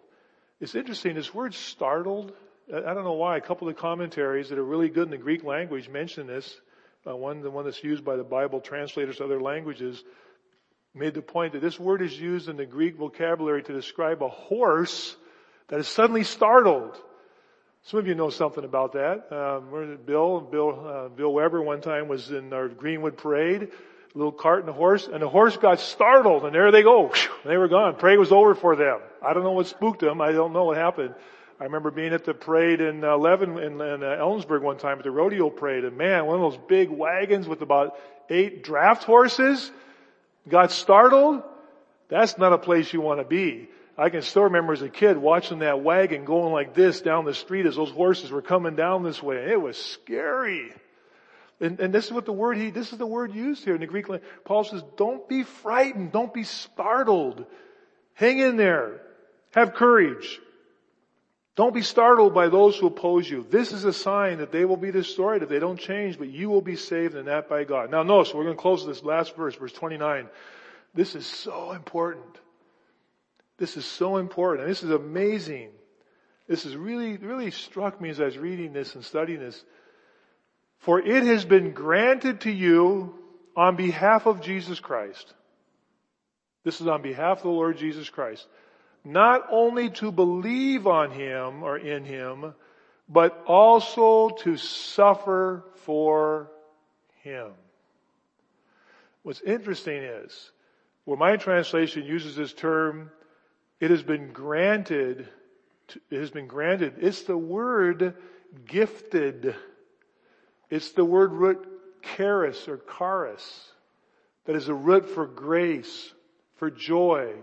It's 0.60 0.74
interesting, 0.74 1.16
this 1.16 1.34
word 1.34 1.54
startled, 1.54 2.34
I 2.74 2.94
don't 2.94 3.04
know 3.04 3.14
why, 3.14 3.38
a 3.38 3.42
couple 3.42 3.70
of 3.70 3.78
commentaries 3.78 4.50
that 4.50 4.58
are 4.58 4.64
really 4.64 4.90
good 4.90 5.06
in 5.06 5.12
the 5.12 5.18
Greek 5.18 5.44
language 5.44 5.88
mention 5.88 6.26
this. 6.26 6.60
Uh, 7.08 7.16
one, 7.16 7.42
the 7.42 7.52
one 7.52 7.64
that's 7.64 7.84
used 7.84 8.04
by 8.04 8.16
the 8.18 8.24
Bible 8.24 8.60
translators 8.60 9.18
to 9.18 9.24
other 9.24 9.40
languages, 9.40 10.04
made 10.94 11.14
the 11.14 11.22
point 11.22 11.54
that 11.54 11.62
this 11.62 11.80
word 11.80 12.02
is 12.02 12.20
used 12.20 12.50
in 12.50 12.58
the 12.58 12.66
Greek 12.66 12.98
vocabulary 12.98 13.62
to 13.64 13.72
describe 13.72 14.24
a 14.24 14.28
horse 14.28 15.16
that 15.70 15.80
is 15.80 15.88
suddenly 15.88 16.24
startled. 16.24 17.02
Some 17.84 18.00
of 18.00 18.08
you 18.08 18.16
know 18.16 18.30
something 18.30 18.64
about 18.64 18.94
that. 18.94 19.32
Um, 19.32 20.00
Bill, 20.06 20.42
Bill, 20.42 20.88
uh, 20.88 21.08
Bill 21.10 21.32
Weber 21.32 21.62
one 21.62 21.82
time 21.82 22.08
was 22.08 22.32
in 22.32 22.52
our 22.52 22.68
Greenwood 22.68 23.18
parade 23.18 23.70
a 24.14 24.18
little 24.18 24.32
cart 24.32 24.62
and 24.62 24.70
a 24.70 24.74
horse, 24.74 25.08
and 25.08 25.22
the 25.22 25.30
horse 25.30 25.58
got 25.58 25.80
startled, 25.80 26.44
and 26.44 26.56
there 26.56 26.72
they 26.72 26.84
go. 26.84 27.12
They 27.46 27.56
were 27.56 27.70
gone. 27.70 27.96
Parade 27.96 28.20
was 28.20 28.34
over 28.34 28.56
for 28.56 28.76
them. 28.76 29.00
I 29.26 29.34
don't 29.34 29.44
know 29.44 29.54
what 29.54 29.68
spooked 29.68 30.02
them. 30.02 30.20
I 30.20 30.34
don't 30.34 30.52
know 30.52 30.66
what 30.66 30.76
happened. 30.76 31.16
I 31.62 31.64
remember 31.64 31.92
being 31.92 32.14
at 32.14 32.26
the 32.26 32.34
parade 32.34 32.82
in 32.82 33.06
uh, 33.06 33.16
Levin 33.16 33.58
in, 33.58 33.80
in 33.80 34.04
uh, 34.04 34.18
Ellensburg 34.20 34.62
one 34.62 34.78
time 34.78 34.98
at 34.98 35.06
the 35.06 35.12
rodeo 35.12 35.50
parade, 35.50 35.86
and 35.86 35.98
man, 35.98 36.26
one 36.26 36.36
of 36.36 36.52
those 36.52 36.60
big 36.68 36.90
wagons 36.90 37.48
with 37.48 37.62
about 37.62 37.98
eight 38.30 38.64
draft 38.64 39.06
horses 39.06 39.72
got 40.50 40.74
startled. 40.74 41.42
That's 42.10 42.38
not 42.38 42.52
a 42.52 42.58
place 42.58 42.92
you 42.92 43.00
want 43.00 43.22
to 43.22 43.26
be. 43.26 43.70
I 43.98 44.10
can 44.10 44.22
still 44.22 44.44
remember 44.44 44.74
as 44.74 44.82
a 44.84 44.90
kid 44.90 45.18
watching 45.18 45.60
that 45.60 45.82
wagon 45.82 46.24
going 46.24 46.54
like 46.54 46.76
this 46.76 47.02
down 47.02 47.26
the 47.26 47.34
street 47.34 47.66
as 47.66 47.76
those 47.76 47.90
horses 47.90 48.30
were 48.30 48.44
coming 48.44 48.76
down 48.76 49.04
this 49.04 49.24
way. 49.24 49.52
It 49.52 49.60
was 49.60 49.78
scary. 49.78 50.72
And, 51.60 51.80
and, 51.80 51.92
this 51.92 52.06
is 52.06 52.12
what 52.12 52.26
the 52.26 52.34
word 52.34 52.58
he, 52.58 52.70
this 52.70 52.92
is 52.92 53.00
the 53.00 53.08
word 53.08 53.34
used 53.34 53.64
here 53.64 53.74
in 53.74 53.82
the 53.82 53.88
Greek 53.88 54.08
language. 54.08 54.30
Paul 54.46 54.64
says, 54.64 54.84
don't 54.96 55.28
be 55.28 55.42
frightened. 55.42 56.12
Don't 56.12 56.32
be 56.32 56.44
startled. 56.44 57.44
Hang 58.14 58.38
in 58.38 58.58
there. 58.58 59.02
Have 59.56 59.74
courage. 59.74 60.40
Don't 61.56 61.74
be 61.74 61.82
startled 61.82 62.36
by 62.36 62.50
those 62.50 62.78
who 62.78 62.86
oppose 62.86 63.28
you. 63.28 63.44
This 63.50 63.72
is 63.72 63.84
a 63.84 63.92
sign 63.92 64.38
that 64.38 64.52
they 64.52 64.66
will 64.66 64.78
be 64.78 64.92
destroyed 64.92 65.42
if 65.42 65.50
they 65.50 65.58
don't 65.58 65.80
change, 65.80 66.20
but 66.20 66.28
you 66.28 66.50
will 66.52 66.62
be 66.62 66.76
saved 66.76 67.16
and 67.16 67.28
that 67.28 67.50
by 67.50 67.64
God. 67.64 67.90
Now 67.90 68.04
notice, 68.04 68.32
we're 68.32 68.44
going 68.44 68.56
to 68.56 68.62
close 68.62 68.86
this 68.86 69.02
last 69.02 69.36
verse, 69.36 69.56
verse 69.56 69.74
29. 69.74 70.28
This 70.94 71.16
is 71.16 71.26
so 71.26 71.72
important. 71.72 72.38
This 73.58 73.78
is 73.78 73.86
so 73.86 74.18
important. 74.18 74.66
And 74.66 74.72
this 74.72 74.84
is 74.84 74.92
amazing. 74.92 75.70
This 76.48 76.64
has 76.64 76.76
really, 76.76 77.18
really 77.18 77.52
struck 77.52 78.00
me 78.00 78.10
as 78.10 78.20
I 78.20 78.26
was 78.26 78.38
reading 78.38 78.74
this 78.74 78.96
and 78.96 79.04
studying 79.04 79.40
this. 79.40 79.64
For 80.80 81.00
it 81.00 81.24
has 81.24 81.44
been 81.44 81.74
granted 81.74 82.42
to 82.42 82.52
you 82.52 83.16
on 83.56 83.76
behalf 83.76 84.26
of 84.28 84.42
Jesus 84.42 84.80
Christ. 84.80 85.34
This 86.64 86.82
is 86.82 86.88
on 86.88 87.02
behalf 87.02 87.38
of 87.38 87.44
the 87.44 87.50
Lord 87.50 87.78
Jesus 87.78 88.10
Christ 88.10 88.48
not 89.08 89.48
only 89.50 89.90
to 89.90 90.12
believe 90.12 90.86
on 90.86 91.12
Him 91.12 91.64
or 91.64 91.78
in 91.78 92.04
Him, 92.04 92.54
but 93.08 93.42
also 93.48 94.30
to 94.42 94.58
suffer 94.58 95.64
for 95.86 96.52
Him. 97.24 97.52
What's 99.24 99.42
interesting 99.42 100.04
is, 100.04 100.52
where 101.06 101.18
my 101.18 101.38
translation 101.38 102.04
uses 102.04 102.36
this 102.36 102.52
term, 102.52 103.12
it 103.80 103.92
has 103.92 104.04
been 104.04 104.32
granted, 104.32 105.28
it 106.10 106.20
has 106.20 106.32
been 106.32 106.48
granted, 106.48 106.96
it's 107.00 107.24
the 107.24 107.38
word 107.38 108.16
gifted. 108.66 109.56
It's 110.70 110.92
the 110.92 111.06
word 111.06 111.32
root 111.32 111.68
charis 112.16 112.68
or 112.68 112.82
charis. 112.98 113.72
That 114.46 114.56
is 114.56 114.70
a 114.70 114.74
root 114.74 115.10
for 115.10 115.28
grace, 115.28 116.12
for 116.56 116.72
joy, 116.72 117.34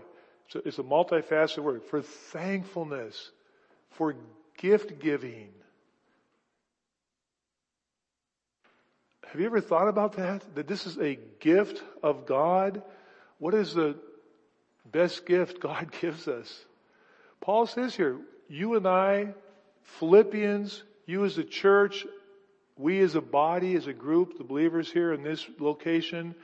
so 0.47 0.61
it's 0.65 0.79
a 0.79 0.83
multifaceted 0.83 1.63
word 1.63 1.83
for 1.83 2.01
thankfulness, 2.01 3.31
for 3.91 4.15
gift 4.57 4.99
giving. 4.99 5.49
Have 9.27 9.39
you 9.39 9.47
ever 9.47 9.61
thought 9.61 9.87
about 9.87 10.13
that? 10.13 10.43
That 10.55 10.67
this 10.67 10.87
is 10.87 10.97
a 10.97 11.19
gift 11.39 11.83
of 12.01 12.25
God? 12.25 12.81
What 13.37 13.53
is 13.53 13.73
the 13.73 13.97
best 14.85 15.25
gift 15.25 15.59
God 15.61 15.91
gives 16.01 16.27
us? 16.27 16.65
Paul 17.41 17.67
says 17.67 17.95
here, 17.95 18.17
you 18.47 18.75
and 18.75 18.87
I, 18.87 19.33
Philippians, 19.99 20.83
you 21.05 21.25
as 21.25 21.37
a 21.37 21.43
church, 21.43 22.05
we 22.77 22.99
as 22.99 23.15
a 23.15 23.21
body, 23.21 23.75
as 23.75 23.87
a 23.87 23.93
group, 23.93 24.37
the 24.37 24.43
believers 24.43 24.91
here 24.91 25.13
in 25.13 25.23
this 25.23 25.45
location, 25.59 26.35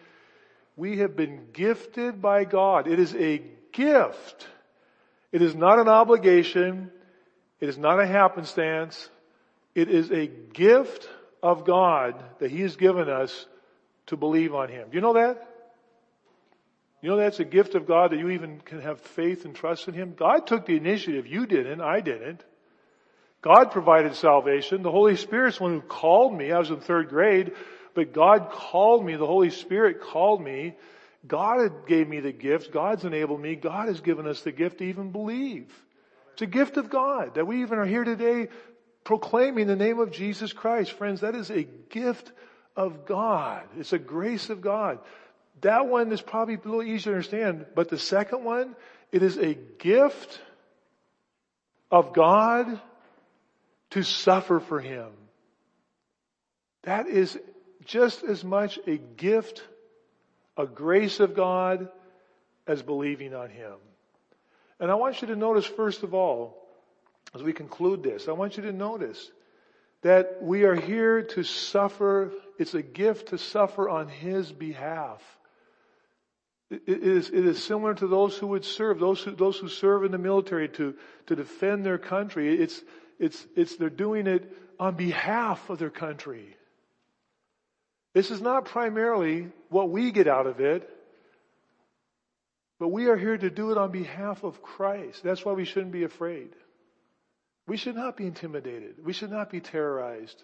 we 0.76 0.98
have 1.00 1.16
been 1.16 1.48
gifted 1.54 2.22
by 2.22 2.46
God. 2.46 2.88
It 2.88 3.00
is 3.00 3.14
a 3.16 3.42
gift. 3.72 4.48
It 5.32 5.42
is 5.42 5.56
not 5.56 5.80
an 5.80 5.88
obligation. 5.88 6.92
It 7.60 7.70
is 7.70 7.78
not 7.78 8.00
a 8.00 8.08
happenstance. 8.08 9.10
It 9.76 9.90
is 9.90 10.12
a 10.12 10.28
gift 10.28 11.10
of 11.44 11.66
God 11.66 12.22
that 12.40 12.52
He 12.52 12.62
has 12.62 12.76
given 12.76 13.10
us 13.10 13.46
to 14.08 14.18
believe 14.18 14.54
on 14.54 14.70
Him. 14.70 14.90
Do 14.90 14.96
you 14.96 15.02
know 15.02 15.14
that? 15.14 15.51
You 17.02 17.10
know 17.10 17.18
that's 17.18 17.40
a 17.40 17.46
gift 17.46 17.76
of 17.76 17.88
God 17.88 18.12
that 18.12 18.20
you 18.20 18.30
even 18.30 18.60
can 18.60 18.82
have 18.82 19.02
faith 19.02 19.46
and 19.46 19.56
trust 19.56 19.88
in 19.88 19.94
Him? 19.94 20.14
God 20.16 20.46
took 20.46 20.66
the 20.66 20.78
initiative. 20.78 21.26
You 21.28 21.46
didn't. 21.46 21.82
I 21.82 22.00
didn't. 22.00 22.44
God 23.42 23.72
provided 23.72 24.16
salvation. 24.16 24.84
The 24.84 24.92
Holy 24.92 25.16
Spirit's 25.16 25.58
the 25.58 25.64
one 25.64 25.74
who 25.74 25.82
called 25.82 26.38
me. 26.38 26.52
I 26.52 26.60
was 26.60 26.70
in 26.70 26.80
third 26.80 27.10
grade, 27.10 27.54
but 27.96 28.14
God 28.14 28.52
called 28.52 29.04
me. 29.04 29.16
The 29.16 29.26
Holy 29.26 29.50
Spirit 29.50 30.02
called 30.02 30.44
me 30.44 30.76
God 31.26 31.86
gave 31.88 32.08
me 32.08 32.20
the 32.20 32.32
gift. 32.32 32.72
God's 32.72 33.06
enabled 33.06 33.42
me. 33.42 33.56
God 33.56 33.88
has 33.88 34.02
given 34.02 34.28
us 34.28 34.42
the 34.42 34.52
gift 34.52 34.80
to 34.80 34.86
even 34.86 35.12
believe. 35.12 35.72
It's 36.34 36.42
a 36.42 36.48
gift 36.48 36.78
of 36.78 36.90
God 36.90 37.36
that 37.36 37.46
we 37.46 37.62
even 37.62 37.78
are 37.78 37.86
here 37.86 38.04
today 38.04 38.48
proclaiming 39.04 39.68
the 39.68 39.76
name 39.76 40.00
of 40.00 40.12
Jesus 40.12 40.54
Christ. 40.54 40.92
Friends, 40.94 41.22
that 41.22 41.36
is 41.36 41.50
a 41.52 41.64
gift 41.64 42.32
of 42.76 43.06
God. 43.06 43.64
It's 43.78 43.94
a 43.94 44.00
grace 44.00 44.50
of 44.50 44.62
God. 44.62 45.00
That 45.62 45.88
one 45.88 46.12
is 46.12 46.22
probably 46.22 46.56
a 46.56 46.58
little 46.58 46.84
easier 46.84 47.14
to 47.14 47.18
understand, 47.18 47.66
but 47.76 47.90
the 47.90 48.00
second 48.00 48.44
one, 48.44 48.76
it 49.12 49.24
is 49.24 49.38
a 49.38 49.54
gift 49.54 50.42
of 51.92 52.14
God 52.14 52.80
to 53.92 54.04
suffer 54.04 54.60
for 54.60 54.80
Him. 54.80 55.10
That 56.84 57.08
is 57.08 57.38
just 57.86 58.24
as 58.24 58.44
much 58.44 58.80
a 58.88 58.98
gift 58.98 59.64
a 60.58 60.66
grace 60.66 61.20
of 61.20 61.36
God 61.36 61.90
as 62.68 62.82
believing 62.82 63.34
on 63.34 63.50
Him. 63.50 63.74
And 64.80 64.92
I 64.92 64.96
want 64.96 65.22
you 65.22 65.28
to 65.30 65.36
notice 65.36 65.66
first 65.66 66.04
of 66.04 66.14
all, 66.14 66.58
as 67.34 67.42
we 67.42 67.54
conclude 67.54 68.04
this, 68.04 68.28
I 68.28 68.34
want 68.34 68.58
you 68.58 68.64
to 68.64 68.72
notice 68.72 69.32
that 70.02 70.40
we 70.42 70.64
are 70.64 70.76
here 70.76 71.22
to 71.22 71.44
suffer. 71.44 72.32
It's 72.58 72.74
a 72.74 72.82
gift 72.82 73.30
to 73.30 73.38
suffer 73.38 73.90
on 73.90 74.08
His 74.08 74.52
behalf. 74.52 75.22
It 76.72 77.04
is, 77.04 77.30
it 77.30 77.46
is 77.46 77.62
similar 77.62 77.94
to 77.96 78.08
those 78.08 78.38
who 78.38 78.48
would 78.48 78.64
serve, 78.64 78.98
those 78.98 79.22
who, 79.22 79.32
those 79.32 79.58
who 79.58 79.68
serve 79.68 80.06
in 80.06 80.12
the 80.12 80.18
military 80.18 80.70
to, 80.70 80.96
to 81.28 81.36
defend 81.36 81.86
their 81.86 81.98
country. 81.98 82.58
It's, 82.58 82.82
it's, 83.20 83.46
it's, 83.58 83.76
they're 83.76 83.90
doing 83.90 84.26
it 84.26 84.50
on 84.80 84.96
behalf 84.96 85.70
of 85.70 85.80
their 85.80 85.90
country. 85.90 86.56
This 88.14 88.32
is 88.32 88.42
not 88.42 88.66
primarily 88.66 89.50
what 89.70 89.90
we 89.90 90.12
get 90.12 90.28
out 90.28 90.48
of 90.48 90.62
it, 90.62 90.90
but 92.80 92.88
we 92.88 93.08
are 93.08 93.18
here 93.18 93.38
to 93.38 93.50
do 93.50 93.72
it 93.72 93.78
on 93.78 93.92
behalf 93.92 94.44
of 94.44 94.64
Christ. 94.64 95.24
That's 95.24 95.44
why 95.44 95.54
we 95.54 95.66
shouldn't 95.66 95.92
be 95.92 96.04
afraid. 96.04 96.50
We 97.68 97.78
should 97.78 97.96
not 97.96 98.18
be 98.18 98.26
intimidated. 98.26 98.96
We 99.06 99.14
should 99.14 99.32
not 99.32 99.50
be 99.50 99.60
terrorized. 99.60 100.42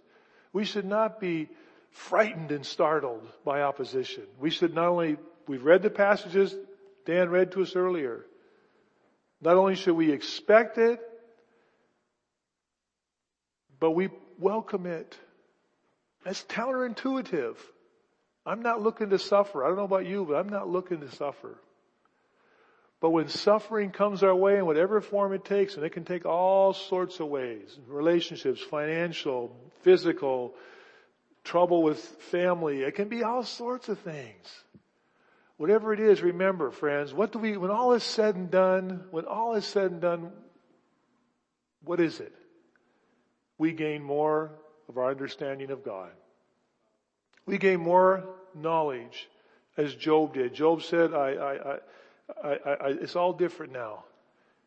We 0.53 0.65
should 0.65 0.85
not 0.85 1.19
be 1.19 1.49
frightened 1.89 2.51
and 2.51 2.65
startled 2.65 3.27
by 3.43 3.61
opposition. 3.61 4.23
We 4.39 4.49
should 4.49 4.73
not 4.73 4.87
only, 4.87 5.17
we've 5.47 5.63
read 5.63 5.81
the 5.81 5.89
passages 5.89 6.55
Dan 7.07 7.29
read 7.29 7.53
to 7.53 7.61
us 7.61 7.75
earlier. 7.75 8.25
Not 9.41 9.55
only 9.55 9.75
should 9.75 9.95
we 9.95 10.11
expect 10.11 10.77
it, 10.77 10.99
but 13.79 13.91
we 13.91 14.09
welcome 14.37 14.85
it. 14.85 15.17
That's 16.25 16.43
counterintuitive. 16.43 17.55
I'm 18.45 18.61
not 18.61 18.81
looking 18.81 19.11
to 19.11 19.19
suffer. 19.19 19.63
I 19.63 19.67
don't 19.67 19.77
know 19.77 19.85
about 19.85 20.05
you, 20.05 20.25
but 20.25 20.35
I'm 20.35 20.49
not 20.49 20.67
looking 20.67 20.99
to 20.99 21.11
suffer. 21.11 21.57
But 22.99 23.11
when 23.11 23.29
suffering 23.29 23.91
comes 23.91 24.21
our 24.21 24.35
way 24.35 24.57
in 24.57 24.65
whatever 24.65 24.99
form 24.99 25.31
it 25.31 25.45
takes, 25.45 25.75
and 25.75 25.85
it 25.85 25.91
can 25.91 26.03
take 26.03 26.25
all 26.25 26.73
sorts 26.73 27.21
of 27.21 27.27
ways, 27.27 27.77
relationships, 27.87 28.59
financial, 28.59 29.55
physical, 29.83 30.55
trouble 31.45 31.83
with 31.83 31.99
family, 32.31 32.81
it 32.81 32.95
can 32.95 33.07
be 33.07 33.23
all 33.23 33.43
sorts 33.43 33.87
of 33.87 33.99
things. 33.99 34.63
Whatever 35.57 35.91
it 35.91 35.99
is, 35.99 36.21
remember 36.21 36.69
friends, 36.71 37.13
what 37.13 37.31
do 37.31 37.39
we, 37.39 37.57
when 37.57 37.71
all 37.71 37.93
is 37.93 38.03
said 38.03 38.35
and 38.35 38.51
done, 38.51 39.05
when 39.09 39.25
all 39.25 39.55
is 39.55 39.65
said 39.65 39.91
and 39.91 40.01
done, 40.01 40.31
what 41.83 41.99
is 41.99 42.19
it? 42.19 42.33
We 43.57 43.71
gain 43.71 44.03
more 44.03 44.51
of 44.87 44.97
our 44.97 45.09
understanding 45.09 45.71
of 45.71 45.83
God. 45.83 46.11
We 47.47 47.57
gain 47.57 47.79
more 47.79 48.23
knowledge 48.53 49.27
as 49.77 49.95
Job 49.95 50.35
did. 50.35 50.53
Job 50.53 50.83
said, 50.83 51.13
I, 51.13 51.29
I, 51.31 51.77
I, 52.43 52.49
I, 52.49 52.87
it's 52.89 53.15
all 53.15 53.33
different 53.33 53.73
now. 53.73 54.03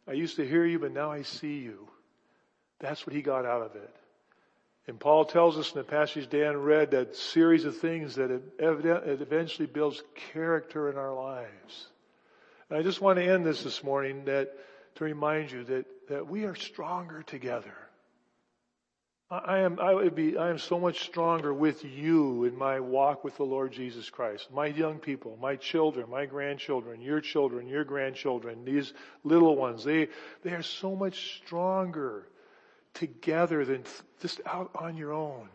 I 0.09 0.13
used 0.13 0.37
to 0.37 0.49
hear 0.49 0.65
you, 0.65 0.81
but 0.81 0.93
now 0.93 1.13
I 1.13 1.23
see 1.23 1.59
you. 1.59 1.89
That's 2.81 3.07
what 3.07 3.15
he 3.15 3.23
got 3.23 3.45
out 3.45 3.63
of 3.63 3.77
it. 3.77 3.95
And 4.91 4.99
Paul 4.99 5.25
tells 5.25 5.57
us 5.57 5.71
in 5.71 5.79
the 5.79 5.85
passage 5.85 6.29
Dan 6.29 6.57
read 6.57 6.91
that 6.91 7.15
series 7.15 7.65
of 7.65 7.79
things 7.79 8.17
that 8.17 8.33
it, 8.33 8.43
eventually 8.59 9.67
builds 9.67 10.03
character 10.33 10.91
in 10.91 10.97
our 10.97 11.15
lives. 11.15 11.87
And 12.69 12.77
I 12.77 12.83
just 12.83 13.01
want 13.01 13.21
to 13.21 13.25
end 13.25 13.47
this 13.47 13.63
this 13.63 13.85
morning 13.85 14.25
that 14.25 14.53
to 14.97 15.05
remind 15.05 15.53
you 15.53 15.63
that, 15.63 15.87
that 16.09 16.27
we 16.27 16.43
are 16.43 16.57
stronger 16.57 17.23
together. 17.23 17.73
I 19.31 19.61
am, 19.61 19.79
I 19.79 19.95
would 19.95 20.17
be, 20.17 20.37
I 20.37 20.51
am 20.51 20.59
so 20.59 20.81
much 20.81 21.05
stronger 21.05 21.55
with 21.55 21.85
you 21.85 22.43
in 22.43 22.59
my 22.59 22.81
walk 22.81 23.23
with 23.23 23.37
the 23.37 23.45
Lord 23.45 23.71
Jesus 23.71 24.11
Christ. 24.11 24.49
My 24.53 24.67
young 24.67 24.99
people, 24.99 25.39
my 25.41 25.55
children, 25.55 26.11
my 26.11 26.27
grandchildren, 26.27 27.01
your 27.01 27.21
children, 27.21 27.69
your 27.69 27.85
grandchildren, 27.85 28.65
these 28.65 28.93
little 29.23 29.55
ones, 29.55 29.85
they, 29.85 30.09
they 30.43 30.51
are 30.51 30.65
so 30.65 30.97
much 30.97 31.37
stronger 31.37 32.27
together 32.95 33.65
than 33.65 33.85
just 34.21 34.41
out 34.47 34.71
on 34.75 34.97
your 34.97 35.13
own. 35.13 35.49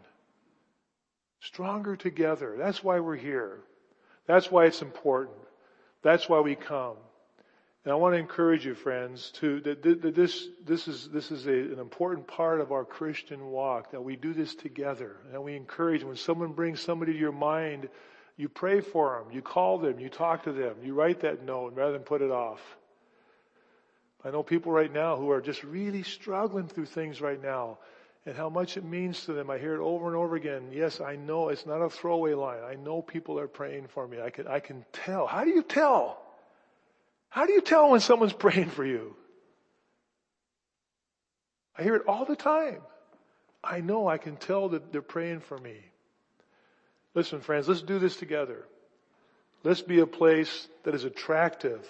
Stronger 1.41 1.95
together. 1.95 2.55
That's 2.57 2.83
why 2.83 2.99
we're 2.99 3.15
here. 3.15 3.59
That's 4.25 4.49
why 4.49 4.65
it's 4.65 4.81
important. 4.81 5.37
That's 6.01 6.27
why 6.27 6.39
we 6.39 6.55
come. 6.55 6.97
And 7.83 7.91
I 7.91 7.95
want 7.95 8.15
to 8.15 8.19
encourage 8.19 8.65
you, 8.65 8.73
friends, 8.73 9.29
to 9.35 9.59
that, 9.61 9.83
this 10.15 10.47
this 10.65 10.87
is 10.87 11.07
this 11.09 11.29
is 11.29 11.45
a, 11.45 11.51
an 11.51 11.77
important 11.77 12.25
part 12.25 12.59
of 12.59 12.71
our 12.71 12.83
Christian 12.83 13.51
walk 13.51 13.91
that 13.91 14.03
we 14.03 14.15
do 14.15 14.33
this 14.33 14.55
together, 14.55 15.17
and 15.31 15.43
we 15.43 15.55
encourage. 15.55 16.03
When 16.03 16.15
someone 16.15 16.53
brings 16.53 16.81
somebody 16.81 17.13
to 17.13 17.19
your 17.19 17.31
mind, 17.31 17.87
you 18.37 18.49
pray 18.49 18.81
for 18.81 19.23
them, 19.23 19.31
you 19.31 19.43
call 19.43 19.77
them, 19.77 19.99
you 19.99 20.09
talk 20.09 20.43
to 20.45 20.51
them, 20.51 20.77
you 20.83 20.95
write 20.95 21.21
that 21.21 21.45
note 21.45 21.73
rather 21.75 21.93
than 21.93 22.01
put 22.01 22.23
it 22.23 22.31
off. 22.31 22.59
I 24.25 24.31
know 24.31 24.41
people 24.41 24.71
right 24.71 24.91
now 24.91 25.17
who 25.17 25.29
are 25.29 25.39
just 25.39 25.63
really 25.63 26.01
struggling 26.01 26.67
through 26.67 26.87
things 26.87 27.21
right 27.21 27.41
now 27.41 27.77
and 28.25 28.35
how 28.35 28.49
much 28.49 28.75
it 28.75 28.83
means 28.83 29.23
to 29.25 29.33
them. 29.33 29.51
I 29.51 29.59
hear 29.59 29.75
it 29.75 29.81
over 29.81 30.07
and 30.07 30.15
over 30.15 30.35
again. 30.35 30.69
Yes, 30.71 30.99
I 30.99 31.15
know 31.15 31.49
it's 31.49 31.67
not 31.67 31.81
a 31.81 31.91
throwaway 31.91 32.33
line. 32.33 32.63
I 32.63 32.73
know 32.73 33.03
people 33.03 33.39
are 33.39 33.47
praying 33.47 33.87
for 33.89 34.07
me. 34.07 34.19
I 34.19 34.31
can, 34.31 34.47
I 34.47 34.59
can 34.59 34.83
tell. 34.91 35.27
How 35.27 35.43
do 35.43 35.51
you 35.51 35.61
tell? 35.61 36.19
How 37.29 37.45
do 37.45 37.53
you 37.53 37.61
tell 37.61 37.91
when 37.91 37.99
someone's 37.99 38.33
praying 38.45 38.71
for 38.71 38.83
you? 38.83 39.15
I 41.77 41.83
hear 41.83 41.95
it 41.95 42.07
all 42.07 42.25
the 42.25 42.35
time. 42.35 42.81
I 43.63 43.81
know 43.81 44.07
I 44.07 44.17
can 44.17 44.37
tell 44.37 44.69
that 44.69 44.91
they're 44.91 45.03
praying 45.03 45.41
for 45.41 45.57
me. 45.57 45.75
Listen, 47.13 47.41
friends, 47.41 47.67
let's 47.67 47.81
do 47.81 47.99
this 47.99 48.17
together. 48.17 48.65
Let's 49.63 49.81
be 49.81 49.99
a 49.99 50.07
place 50.07 50.67
that 50.83 50.95
is 50.95 51.03
attractive. 51.03 51.87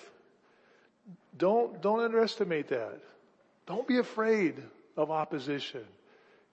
Don't, 1.38 1.82
don't 1.82 2.00
underestimate 2.00 2.70
that. 2.70 3.00
Don't 3.66 3.88
be 3.88 3.98
afraid 3.98 4.62
of 4.96 5.12
opposition. 5.12 5.84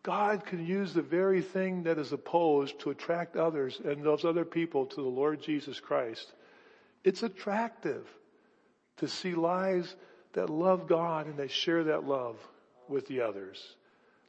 God 0.03 0.45
can 0.45 0.67
use 0.67 0.93
the 0.93 1.03
very 1.03 1.43
thing 1.43 1.85
that 1.85 1.99
is 1.99 2.13
opposed 2.13 2.81
to 2.81 2.91
attract 2.91 3.37
others 3.37 3.81
and 3.85 4.03
those 4.03 4.25
other 4.25 4.45
people 4.45 4.87
to 4.87 4.97
the 4.97 5.09
Lord 5.09 5.41
Jesus 5.41 5.79
Christ. 5.79 6.33
It's 7.05 7.23
attractive 7.23 8.07
to 8.99 9.07
see 9.09 9.35
lives 9.35 9.95
that 10.33 10.51
love 10.51 10.89
God 10.89 11.27
and 11.27 11.37
they 11.37 11.49
share 11.49 11.85
that 11.85 12.05
love 12.05 12.37
with 12.89 13.07
the 13.07 13.21
others. 13.21 13.63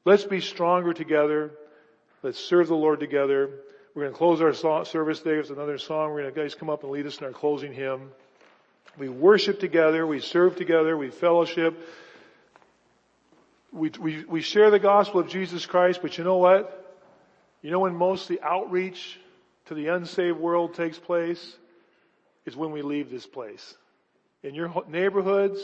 Let's 0.06 0.26
be 0.26 0.42
stronger 0.42 0.94
together. 0.94 1.52
Let's 2.22 2.40
serve 2.40 2.68
the 2.68 2.76
Lord 2.76 3.00
together. 3.00 3.50
We're 3.96 4.04
going 4.04 4.14
to 4.14 4.18
close 4.18 4.42
our 4.42 4.86
service 4.86 5.20
today 5.20 5.38
with 5.38 5.50
another 5.50 5.78
song. 5.78 6.12
We're 6.12 6.22
going 6.22 6.34
to 6.34 6.40
guys 6.40 6.56
come 6.56 6.70
up 6.70 6.84
and 6.84 6.92
lead 6.92 7.08
us 7.08 7.20
in 7.20 7.26
our 7.26 7.32
closing 7.32 7.74
hymn. 7.74 8.12
We 8.98 9.10
worship 9.10 9.60
together. 9.60 10.06
We 10.06 10.19
serve 10.19 10.56
together. 10.56 10.96
We 10.98 11.10
fellowship 11.10 11.78
we, 13.74 13.89
we, 14.00 14.24
we 14.26 14.41
share 14.41 14.69
the 14.69 14.80
gospel 14.80 15.19
of 15.19 15.28
Jesus 15.28 15.65
Christ, 15.65 16.00
but 16.02 16.17
you 16.17 16.24
know 16.24 16.38
what? 16.38 16.80
You 17.62 17.72
know 17.72 17.80
when 17.80 17.96
most 17.96 18.28
the 18.28 18.41
outreach 18.41 19.19
to 19.65 19.74
the 19.74 19.88
unsaved 19.88 20.38
world 20.38 20.76
takes 20.76 21.00
place? 21.00 21.56
Is 22.46 22.56
when 22.56 22.72
we 22.72 22.82
leave 22.82 23.10
this 23.10 23.26
place. 23.26 23.76
In 24.43 24.54
your 24.54 24.72
neighborhoods, 24.89 25.62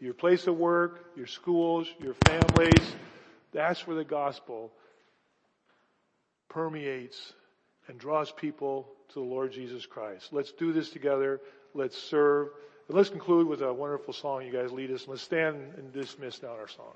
your 0.00 0.14
place 0.14 0.46
of 0.46 0.56
work, 0.56 1.04
your 1.16 1.26
schools, 1.26 1.86
your 2.00 2.14
families, 2.26 2.94
that's 3.52 3.86
where 3.86 3.96
the 3.96 4.04
gospel 4.04 4.72
permeates 6.48 7.34
and 7.86 7.98
draws 7.98 8.32
people 8.32 8.88
to 9.08 9.14
the 9.14 9.20
Lord 9.20 9.52
Jesus 9.52 9.84
Christ. 9.84 10.32
Let's 10.32 10.52
do 10.52 10.72
this 10.72 10.88
together. 10.88 11.40
Let's 11.74 12.00
serve. 12.00 12.48
And 12.88 12.96
let's 12.96 13.10
conclude 13.10 13.46
with 13.46 13.62
a 13.62 13.72
wonderful 13.72 14.14
song 14.14 14.44
you 14.46 14.52
guys 14.52 14.70
lead 14.70 14.90
us. 14.90 15.06
Let's 15.08 15.22
stand 15.22 15.56
and 15.76 15.92
dismiss 15.92 16.42
now 16.42 16.50
our 16.50 16.68
song. 16.68 16.94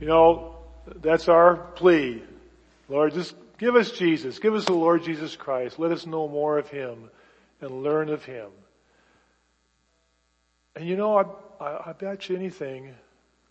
You 0.00 0.06
know, 0.06 0.56
that's 0.96 1.28
our 1.28 1.56
plea. 1.56 2.22
Lord, 2.88 3.14
just 3.14 3.34
give 3.58 3.76
us 3.76 3.90
Jesus. 3.90 4.38
Give 4.38 4.54
us 4.54 4.64
the 4.64 4.72
Lord 4.72 5.02
Jesus 5.02 5.36
Christ. 5.36 5.78
Let 5.78 5.92
us 5.92 6.06
know 6.06 6.28
more 6.28 6.58
of 6.58 6.68
Him 6.68 7.10
and 7.60 7.82
learn 7.82 8.08
of 8.08 8.24
Him. 8.24 8.50
And 10.76 10.86
you 10.86 10.96
know, 10.96 11.18
I, 11.18 11.24
I, 11.64 11.90
I 11.90 11.92
bet 11.92 12.28
you 12.28 12.36
anything, 12.36 12.94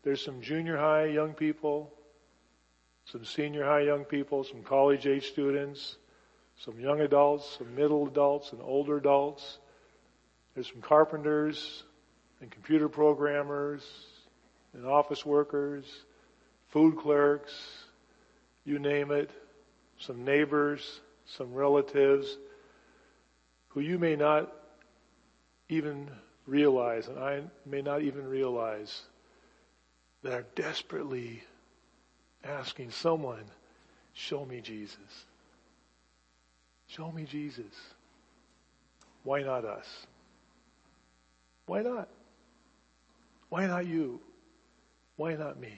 there's 0.03 0.23
some 0.23 0.41
junior 0.41 0.77
high 0.77 1.05
young 1.05 1.33
people, 1.33 1.91
some 3.05 3.25
senior 3.25 3.65
high 3.65 3.81
young 3.81 4.05
people, 4.05 4.43
some 4.43 4.63
college 4.63 5.05
age 5.05 5.27
students, 5.27 5.97
some 6.59 6.79
young 6.79 7.01
adults, 7.01 7.57
some 7.57 7.75
middle 7.75 8.07
adults 8.07 8.51
and 8.51 8.61
older 8.61 8.97
adults. 8.97 9.59
There's 10.53 10.67
some 10.67 10.81
carpenters 10.81 11.83
and 12.41 12.49
computer 12.49 12.89
programmers 12.89 13.87
and 14.73 14.85
office 14.85 15.25
workers 15.25 15.85
food 16.69 16.97
clerks, 16.97 17.53
you 18.65 18.79
name 18.79 19.11
it, 19.11 19.31
some 19.99 20.23
neighbors, 20.23 21.01
some 21.25 21.53
relatives 21.53 22.37
who 23.69 23.79
you 23.79 23.97
may 23.97 24.15
not 24.15 24.51
even 25.69 26.09
realize, 26.45 27.07
and 27.07 27.19
I 27.19 27.41
may 27.65 27.81
not 27.81 28.01
even 28.01 28.27
realize, 28.27 29.01
that 30.23 30.33
are 30.33 30.45
desperately 30.55 31.43
asking 32.43 32.91
someone, 32.91 33.43
show 34.13 34.45
me 34.45 34.61
Jesus. 34.61 35.25
Show 36.87 37.11
me 37.11 37.23
Jesus. 37.23 37.65
Why 39.23 39.43
not 39.43 39.65
us? 39.65 39.87
Why 41.65 41.81
not? 41.81 42.07
Why 43.49 43.67
not 43.67 43.85
you? 43.85 44.21
Why 45.17 45.35
not 45.35 45.59
me? 45.59 45.73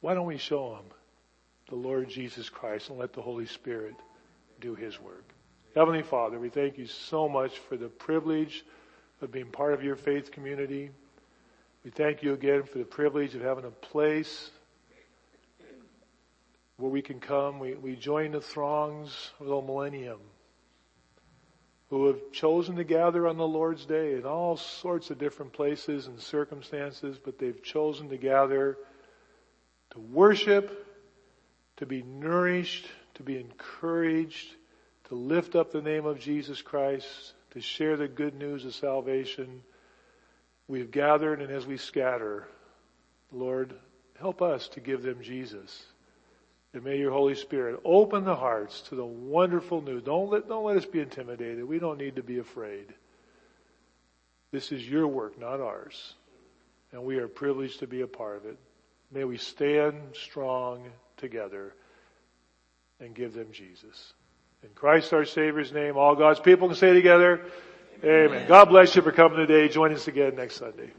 Why 0.00 0.14
don't 0.14 0.26
we 0.26 0.38
show 0.38 0.70
them 0.70 0.84
the 1.68 1.76
Lord 1.76 2.08
Jesus 2.08 2.48
Christ 2.48 2.90
and 2.90 2.98
let 2.98 3.12
the 3.12 3.22
Holy 3.22 3.46
Spirit 3.46 3.94
do 4.60 4.74
His 4.74 5.00
work? 5.00 5.24
Heavenly 5.74 6.02
Father, 6.02 6.38
we 6.38 6.48
thank 6.48 6.78
you 6.78 6.86
so 6.86 7.28
much 7.28 7.58
for 7.58 7.76
the 7.76 7.88
privilege 7.88 8.64
of 9.20 9.30
being 9.30 9.46
part 9.46 9.72
of 9.72 9.84
your 9.84 9.96
faith 9.96 10.32
community. 10.32 10.90
We 11.84 11.90
thank 11.90 12.22
you 12.22 12.32
again 12.32 12.64
for 12.64 12.78
the 12.78 12.84
privilege 12.84 13.34
of 13.34 13.42
having 13.42 13.64
a 13.64 13.70
place 13.70 14.50
where 16.82 16.90
we 16.90 17.00
can 17.00 17.20
come. 17.20 17.60
We, 17.60 17.74
we 17.74 17.94
join 17.94 18.32
the 18.32 18.40
throngs 18.40 19.30
of 19.38 19.46
the 19.46 19.60
millennium 19.60 20.18
who 21.90 22.08
have 22.08 22.32
chosen 22.32 22.74
to 22.74 22.82
gather 22.82 23.28
on 23.28 23.36
the 23.36 23.46
Lord's 23.46 23.86
day 23.86 24.14
in 24.14 24.26
all 24.26 24.56
sorts 24.56 25.10
of 25.10 25.16
different 25.16 25.52
places 25.52 26.08
and 26.08 26.18
circumstances, 26.18 27.20
but 27.24 27.38
they've 27.38 27.62
chosen 27.62 28.08
to 28.08 28.16
gather 28.16 28.78
to 29.92 30.00
worship, 30.00 30.88
to 31.76 31.86
be 31.86 32.02
nourished, 32.02 32.88
to 33.14 33.22
be 33.22 33.38
encouraged, 33.38 34.48
to 35.04 35.14
lift 35.14 35.54
up 35.54 35.70
the 35.70 35.82
name 35.82 36.04
of 36.04 36.18
Jesus 36.18 36.62
Christ, 36.62 37.34
to 37.52 37.60
share 37.60 37.96
the 37.96 38.08
good 38.08 38.34
news 38.34 38.64
of 38.64 38.74
salvation. 38.74 39.62
We've 40.66 40.90
gathered 40.90 41.42
and 41.42 41.52
as 41.52 41.64
we 41.64 41.76
scatter, 41.76 42.48
Lord, 43.30 43.72
help 44.18 44.42
us 44.42 44.66
to 44.70 44.80
give 44.80 45.04
them 45.04 45.22
Jesus. 45.22 45.91
And 46.74 46.84
may 46.84 46.96
your 46.96 47.12
Holy 47.12 47.34
Spirit 47.34 47.80
open 47.84 48.24
the 48.24 48.36
hearts 48.36 48.80
to 48.88 48.94
the 48.94 49.04
wonderful 49.04 49.82
news. 49.82 50.02
Don't 50.02 50.30
let, 50.30 50.48
don't 50.48 50.64
let 50.64 50.76
us 50.76 50.86
be 50.86 51.00
intimidated. 51.00 51.64
We 51.64 51.78
don't 51.78 51.98
need 51.98 52.16
to 52.16 52.22
be 52.22 52.38
afraid. 52.38 52.86
This 54.52 54.72
is 54.72 54.86
your 54.86 55.06
work, 55.06 55.38
not 55.38 55.60
ours. 55.60 56.14
And 56.92 57.04
we 57.04 57.18
are 57.18 57.28
privileged 57.28 57.80
to 57.80 57.86
be 57.86 58.00
a 58.02 58.06
part 58.06 58.36
of 58.36 58.46
it. 58.46 58.58
May 59.10 59.24
we 59.24 59.36
stand 59.36 59.96
strong 60.14 60.84
together 61.16 61.74
and 63.00 63.14
give 63.14 63.34
them 63.34 63.48
Jesus. 63.52 64.14
In 64.62 64.70
Christ 64.74 65.12
our 65.12 65.24
Savior's 65.24 65.72
name, 65.72 65.96
all 65.96 66.14
God's 66.14 66.40
people 66.40 66.68
can 66.68 66.76
say 66.76 66.94
together, 66.94 67.42
Amen. 68.04 68.26
Amen. 68.26 68.48
God 68.48 68.66
bless 68.66 68.96
you 68.96 69.02
for 69.02 69.12
coming 69.12 69.38
today. 69.38 69.68
Join 69.68 69.92
us 69.92 70.08
again 70.08 70.36
next 70.36 70.56
Sunday. 70.56 70.90